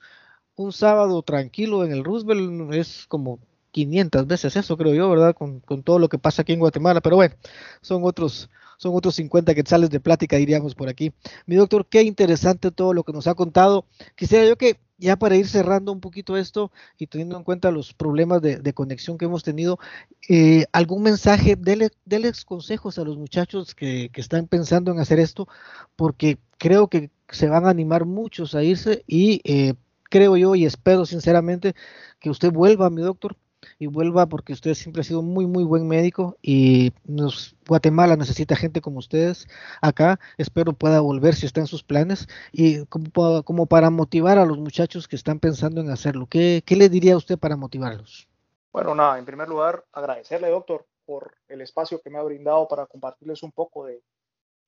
un 0.56 0.72
sábado 0.72 1.22
tranquilo 1.22 1.84
en 1.84 1.92
el 1.92 2.04
Roosevelt 2.04 2.72
es 2.74 3.06
como 3.08 3.40
500 3.76 4.26
veces 4.26 4.56
eso, 4.56 4.74
creo 4.78 4.94
yo, 4.94 5.10
¿verdad? 5.10 5.34
Con, 5.34 5.60
todo 5.82 5.98
lo 5.98 6.08
que 6.08 6.18
pasa 6.18 6.40
aquí 6.40 6.54
en 6.54 6.60
Guatemala. 6.60 7.02
Pero 7.02 7.16
bueno, 7.16 7.34
son 7.82 8.04
otros, 8.04 8.48
son 8.78 8.94
otros 8.94 9.16
50 9.16 9.54
quetzales 9.54 9.90
de 9.90 10.00
plática, 10.00 10.36
diríamos 10.36 10.74
por 10.74 10.88
aquí. 10.88 11.12
Mi 11.44 11.56
doctor, 11.56 11.84
qué 11.86 12.00
interesante 12.00 12.70
todo 12.70 12.94
lo 12.94 13.04
que 13.04 13.12
nos 13.12 13.26
ha 13.26 13.34
contado. 13.34 13.84
Quisiera 14.14 14.46
yo 14.46 14.56
que 14.56 14.80
ya 14.96 15.16
para 15.16 15.36
ir 15.36 15.46
cerrando 15.46 15.92
un 15.92 16.00
poquito 16.00 16.38
esto 16.38 16.72
y 16.96 17.06
teniendo 17.06 17.36
en 17.36 17.44
cuenta 17.44 17.70
los 17.70 17.92
problemas 17.92 18.40
de, 18.40 18.72
conexión 18.72 19.18
que 19.18 19.26
hemos 19.26 19.42
tenido, 19.42 19.78
eh, 20.26 20.64
algún 20.72 21.02
mensaje, 21.02 21.54
déles 21.54 21.90
dele 22.06 22.32
consejos 22.46 22.98
a 22.98 23.04
los 23.04 23.18
muchachos 23.18 23.74
que, 23.74 24.08
que 24.10 24.22
están 24.22 24.46
pensando 24.46 24.90
en 24.90 25.00
hacer 25.00 25.20
esto, 25.20 25.48
porque 25.96 26.38
creo 26.56 26.88
que 26.88 27.10
se 27.28 27.48
van 27.48 27.66
a 27.66 27.70
animar 27.70 28.06
muchos 28.06 28.54
a 28.54 28.62
irse 28.62 29.04
y 29.06 29.42
eh, 29.44 29.74
creo 30.04 30.38
yo 30.38 30.54
y 30.54 30.64
espero 30.64 31.04
sinceramente 31.04 31.74
que 32.20 32.30
usted 32.30 32.50
vuelva, 32.50 32.88
mi 32.88 33.02
doctor, 33.02 33.36
y 33.79 33.87
vuelva 33.87 34.26
porque 34.26 34.52
usted 34.52 34.74
siempre 34.74 35.00
ha 35.00 35.05
sido 35.05 35.22
muy, 35.22 35.46
muy 35.46 35.64
buen 35.64 35.87
médico 35.87 36.37
y 36.42 36.92
nos, 37.05 37.57
Guatemala 37.66 38.16
necesita 38.16 38.57
gente 38.57 38.81
como 38.81 38.98
ustedes 38.98 39.46
acá. 39.81 40.18
Espero 40.38 40.72
pueda 40.72 41.00
volver 41.00 41.35
si 41.35 41.46
está 41.46 41.61
en 41.61 41.66
sus 41.66 41.83
planes 41.83 42.29
y 42.52 42.85
como, 42.87 43.42
como 43.44 43.66
para 43.66 43.90
motivar 43.90 44.38
a 44.38 44.46
los 44.46 44.59
muchachos 44.59 45.09
que 45.09 45.16
están 45.16 45.38
pensando 45.38 45.81
en 45.81 45.90
hacerlo. 45.90 46.26
¿Qué, 46.26 46.62
¿Qué 46.64 46.76
le 46.76 46.88
diría 46.88 47.16
usted 47.16 47.38
para 47.38 47.57
motivarlos? 47.57 48.29
Bueno, 48.72 48.94
nada, 48.94 49.18
en 49.18 49.24
primer 49.24 49.48
lugar, 49.48 49.85
agradecerle, 49.92 50.48
doctor, 50.48 50.87
por 51.07 51.37
el 51.48 51.61
espacio 51.61 52.00
que 52.00 52.11
me 52.11 52.18
ha 52.18 52.22
brindado 52.22 52.68
para 52.68 52.87
compartirles 52.87 53.42
un 53.42 53.52
poco 53.52 53.87
de, 53.87 54.02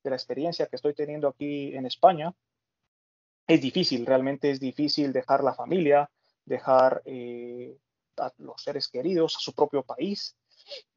de 0.03 0.09
la 0.09 0.15
experiencia 0.15 0.65
que 0.67 0.75
estoy 0.75 0.93
teniendo 0.93 1.27
aquí 1.27 1.75
en 1.75 1.85
España. 1.85 2.33
Es 3.47 3.61
difícil, 3.61 4.05
realmente 4.05 4.51
es 4.51 4.59
difícil 4.59 5.11
dejar 5.11 5.43
la 5.43 5.53
familia, 5.53 6.09
dejar 6.45 7.01
eh, 7.05 7.77
a 8.19 8.33
los 8.37 8.61
seres 8.61 8.87
queridos, 8.87 9.35
a 9.35 9.39
su 9.39 9.53
propio 9.53 9.83
país. 9.83 10.35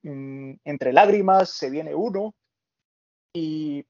Mm, 0.02 0.54
entre 0.64 0.92
lágrimas 0.92 1.50
se 1.50 1.70
viene 1.70 1.94
uno 1.94 2.34
y 3.32 3.86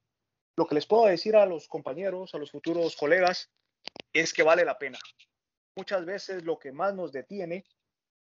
lo 0.57 0.67
que 0.67 0.75
les 0.75 0.87
puedo 0.87 1.07
decir 1.07 1.37
a 1.37 1.47
los 1.47 1.67
compañeros, 1.67 2.35
a 2.35 2.39
los 2.39 2.51
futuros 2.51 2.97
colegas, 2.97 3.51
es 4.13 4.33
que 4.33 4.43
vale 4.43 4.65
la 4.65 4.79
pena. 4.79 4.99
Muchas 5.77 6.05
veces 6.05 6.45
lo 6.45 6.59
que 6.59 6.73
más 6.73 6.95
nos 6.95 7.13
detiene 7.13 7.65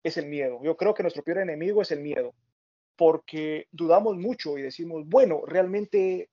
es 0.02 0.16
el 0.16 0.26
miedo. 0.26 0.60
Yo 0.62 0.76
creo 0.76 0.94
que 0.94 1.02
nuestro 1.02 1.22
peor 1.22 1.38
enemigo 1.38 1.82
es 1.82 1.90
el 1.90 2.00
miedo, 2.00 2.34
porque 2.96 3.68
dudamos 3.70 4.16
mucho 4.16 4.56
y 4.58 4.62
decimos, 4.62 5.02
bueno, 5.06 5.42
realmente 5.46 6.30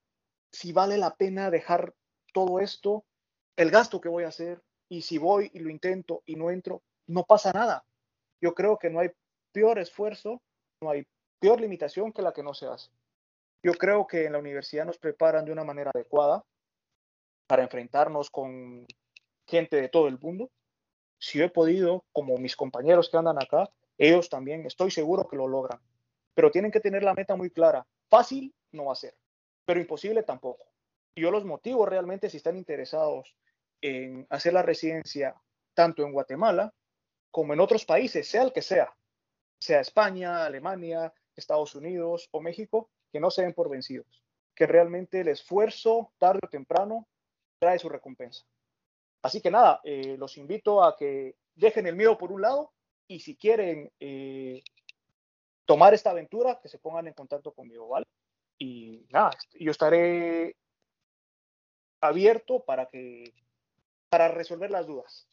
si 0.52 0.72
vale 0.72 0.98
la 0.98 1.16
pena 1.16 1.52
dejar 1.52 1.94
todo 2.34 2.60
esto, 2.60 3.06
el 3.58 3.70
gasto 3.70 4.00
que 4.00 4.10
voy 4.10 4.24
a 4.24 4.30
hacer, 4.30 4.62
y 4.88 5.04
si 5.04 5.18
voy 5.18 5.52
y 5.54 5.60
lo 5.60 5.70
intento 5.70 6.24
y 6.26 6.36
no 6.36 6.50
entro, 6.50 6.82
no 7.08 7.24
pasa 7.26 7.52
nada 7.52 7.86
yo 8.42 8.54
creo 8.54 8.78
que 8.78 8.90
no 8.90 9.00
hay 9.00 9.10
peor 9.52 9.80
esfuerzo, 9.80 10.42
no 10.82 10.92
hay 10.92 11.06
peor 11.40 11.60
limitación 11.62 12.12
que 12.12 12.22
la 12.22 12.34
que 12.34 12.44
no 12.44 12.54
se 12.54 12.68
hace. 12.68 12.90
Yo 13.64 13.74
creo 13.74 14.08
que 14.08 14.26
en 14.26 14.34
la 14.34 14.40
universidad 14.40 14.86
nos 14.86 14.98
preparan 14.98 15.46
de 15.46 15.52
una 15.52 15.64
manera 15.64 15.92
adecuada 15.94 16.44
para 17.48 17.64
enfrentarnos 17.64 18.30
con 18.30 18.86
gente 19.48 19.82
de 19.82 19.90
todo 19.90 20.08
el 20.08 20.20
mundo. 20.20 20.50
Si 21.20 21.42
he 21.42 21.50
podido, 21.50 22.06
como 22.14 22.38
mis 22.38 22.56
compañeros 22.56 23.10
que 23.10 23.18
andan 23.18 23.42
acá, 23.42 23.70
ellos 23.98 24.30
también, 24.30 24.66
estoy 24.66 24.92
seguro 24.92 25.28
que 25.28 25.36
lo 25.36 25.48
logran. 25.48 25.82
Pero 26.34 26.52
tienen 26.52 26.72
que 26.72 26.80
tener 26.80 27.04
la 27.04 27.14
meta 27.14 27.36
muy 27.36 27.50
clara. 27.50 27.86
Fácil 28.10 28.54
no 28.72 28.86
va 28.86 28.94
a 28.94 28.96
ser, 28.96 29.18
pero 29.66 29.82
imposible 29.82 30.24
tampoco. 30.24 30.66
Yo 31.16 31.32
los 31.32 31.44
motivo 31.44 31.86
realmente 31.86 32.30
si 32.30 32.38
están 32.38 32.56
interesados 32.56 33.36
en 33.82 34.26
hacer 34.30 34.54
la 34.54 34.62
residencia 34.62 35.36
tanto 35.74 36.04
en 36.04 36.14
Guatemala 36.14 36.74
como 37.32 37.54
en 37.54 37.60
otros 37.60 37.86
países, 37.86 38.28
sea 38.28 38.44
el 38.44 38.54
que 38.54 38.62
sea, 38.62 38.94
sea 39.58 39.82
España, 39.82 40.46
Alemania, 40.46 41.14
Estados 41.36 41.76
Unidos 41.76 42.28
o 42.32 42.42
México, 42.42 42.90
que 43.12 43.20
no 43.20 43.32
se 43.32 43.44
den 43.44 43.54
por 43.54 43.70
vencidos, 43.70 44.24
que 44.56 44.68
realmente 44.68 45.22
el 45.22 45.28
esfuerzo, 45.28 46.12
tarde 46.18 46.40
o 46.44 46.50
temprano, 46.50 47.08
trae 47.60 47.80
su 47.80 47.90
recompensa. 47.90 48.46
Así 49.22 49.42
que 49.42 49.52
nada, 49.52 49.82
eh, 49.84 50.16
los 50.18 50.38
invito 50.38 50.84
a 50.84 50.96
que 50.96 51.36
dejen 51.56 51.88
el 51.88 51.96
miedo 51.96 52.18
por 52.18 52.32
un 52.32 52.42
lado 52.42 52.72
y 53.08 53.20
si 53.20 53.36
quieren 53.36 53.92
eh, 54.00 54.62
tomar 55.66 55.94
esta 55.94 56.12
aventura, 56.12 56.60
que 56.62 56.70
se 56.70 56.80
pongan 56.80 57.08
en 57.08 57.14
contacto 57.14 57.52
conmigo, 57.52 57.88
¿vale? 57.90 58.06
Y 58.58 59.06
nada, 59.10 59.32
yo 59.60 59.72
estaré 59.72 60.56
abierto 62.02 62.64
para 62.64 62.86
que 62.88 63.34
para 64.10 64.30
resolver 64.30 64.72
las 64.72 64.88
dudas. 64.88 65.28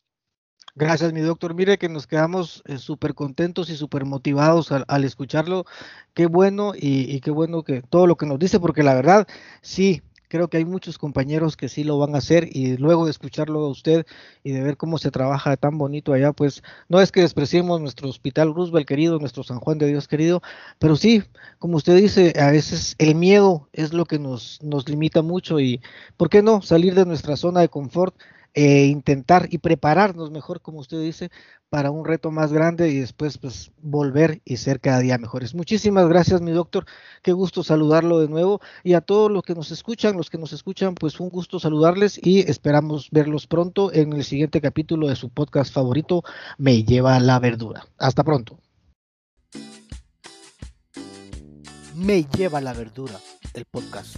Gracias, 0.79 1.15
mi 1.15 1.23
doctor. 1.23 1.55
Mire 1.55 1.79
que 1.79 1.89
nos 1.89 2.07
quedamos 2.07 2.63
eh, 2.67 2.77
súper 2.77 3.15
contentos 3.15 3.71
y 3.71 3.77
súper 3.79 4.05
motivados 4.05 4.73
al, 4.73 5.05
escucharlo. 5.05 5.65
Qué 6.13 6.27
bueno 6.27 6.75
y, 6.77 7.19
qué 7.21 7.31
bueno 7.31 7.63
que 7.63 7.81
todo 7.81 8.07
lo 8.07 8.17
que 8.17 8.27
nos 8.27 8.39
dice, 8.39 8.61
porque 8.61 8.83
la 8.83 8.93
verdad, 8.93 9.27
sí, 9.63 10.03
creo 10.29 10.49
que 10.49 10.59
hay 10.59 10.67
muchos 10.67 10.99
compañeros 10.99 11.57
que 11.57 11.71
sí 11.71 11.83
lo 11.83 11.99
van 11.99 12.15
a 12.15 12.19
hacer 12.19 12.51
y 12.53 12.77
luego 12.77 13.07
de 13.07 13.11
escucharlo 13.11 13.61
a 13.61 13.71
usted 13.71 14.05
y 14.45 14.53
de 14.53 14.63
ver 14.63 14.77
cómo 14.77 14.99
se 14.99 15.11
trabaja 15.11 15.57
tan 15.57 15.79
bonito 15.79 16.13
allá, 16.13 16.35
pues 16.35 16.63
no 16.91 17.01
es 17.01 17.11
que 17.11 17.23
despreciemos 17.23 17.81
nuestro 17.81 18.11
hospital 18.11 18.55
Roosevelt 18.55 18.87
querido, 18.87 19.19
nuestro 19.19 19.45
San 19.45 19.61
Juan 19.61 19.79
de 19.79 19.87
Dios 19.87 20.09
querido, 20.09 20.43
pero 20.79 20.97
sí, 20.97 21.23
como 21.59 21.79
usted 21.79 21.97
dice, 21.97 22.35
a 22.39 22.51
veces 22.51 22.97
el 22.99 23.15
miedo 23.15 23.67
es 23.73 23.95
lo 23.95 24.05
que 24.05 24.19
nos, 24.19 24.63
nos 24.63 24.87
limita 24.91 25.23
mucho 25.23 25.59
y, 25.59 25.81
¿por 26.19 26.29
qué 26.29 26.43
no? 26.43 26.61
Salir 26.61 26.95
de 26.95 27.07
nuestra 27.07 27.37
zona 27.39 27.61
de 27.61 27.71
confort 27.71 28.15
e 28.57 28.87
intentar 28.87 29.49
y 29.51 29.59
prepararnos 29.59 30.31
mejor, 30.31 30.63
como 30.63 30.79
usted 30.79 30.99
dice, 30.99 31.31
para 31.69 31.91
un 31.91 32.07
reto 32.07 32.31
más 32.31 32.55
grande 32.55 32.89
y 32.89 32.99
después 32.99 33.37
pues 33.37 33.71
volver 33.83 34.41
y 34.47 34.57
ser 34.57 34.81
cada 34.81 35.01
día 35.01 35.19
mejores. 35.19 35.55
Muchísimas 35.55 36.09
gracias, 36.09 36.41
mi 36.41 36.53
doctor. 36.53 36.87
Qué 37.23 37.33
gusto 37.33 37.63
saludarlo 37.63 38.19
de 38.19 38.29
nuevo 38.29 38.63
y 38.83 38.95
a 38.95 39.03
todos 39.03 39.31
los 39.31 39.43
que 39.43 39.55
nos 39.55 39.71
escuchan, 39.73 40.17
los 40.17 40.31
que 40.31 40.39
nos 40.39 40.55
escuchan, 40.55 40.95
pues 40.95 41.21
un 41.21 41.29
gusto 41.29 41.61
saludarles 41.61 42.19
y 42.23 42.51
esperamos 42.51 43.09
verlos 43.11 43.47
pronto 43.47 43.93
en 43.93 44.15
el 44.15 44.25
siguiente 44.25 44.63
capítulo 44.63 45.09
de 45.09 45.17
su 45.17 45.29
podcast 45.29 45.71
favorito, 45.71 46.23
Me 46.57 46.83
lleva 46.83 47.21
la 47.21 47.39
verdura. 47.39 47.87
Hasta 47.99 48.25
pronto. 48.25 48.59
Me 51.95 52.25
lleva 52.25 52.63
la 52.63 52.73
verdura, 52.73 53.21
el 53.53 53.67
podcast. 53.67 54.17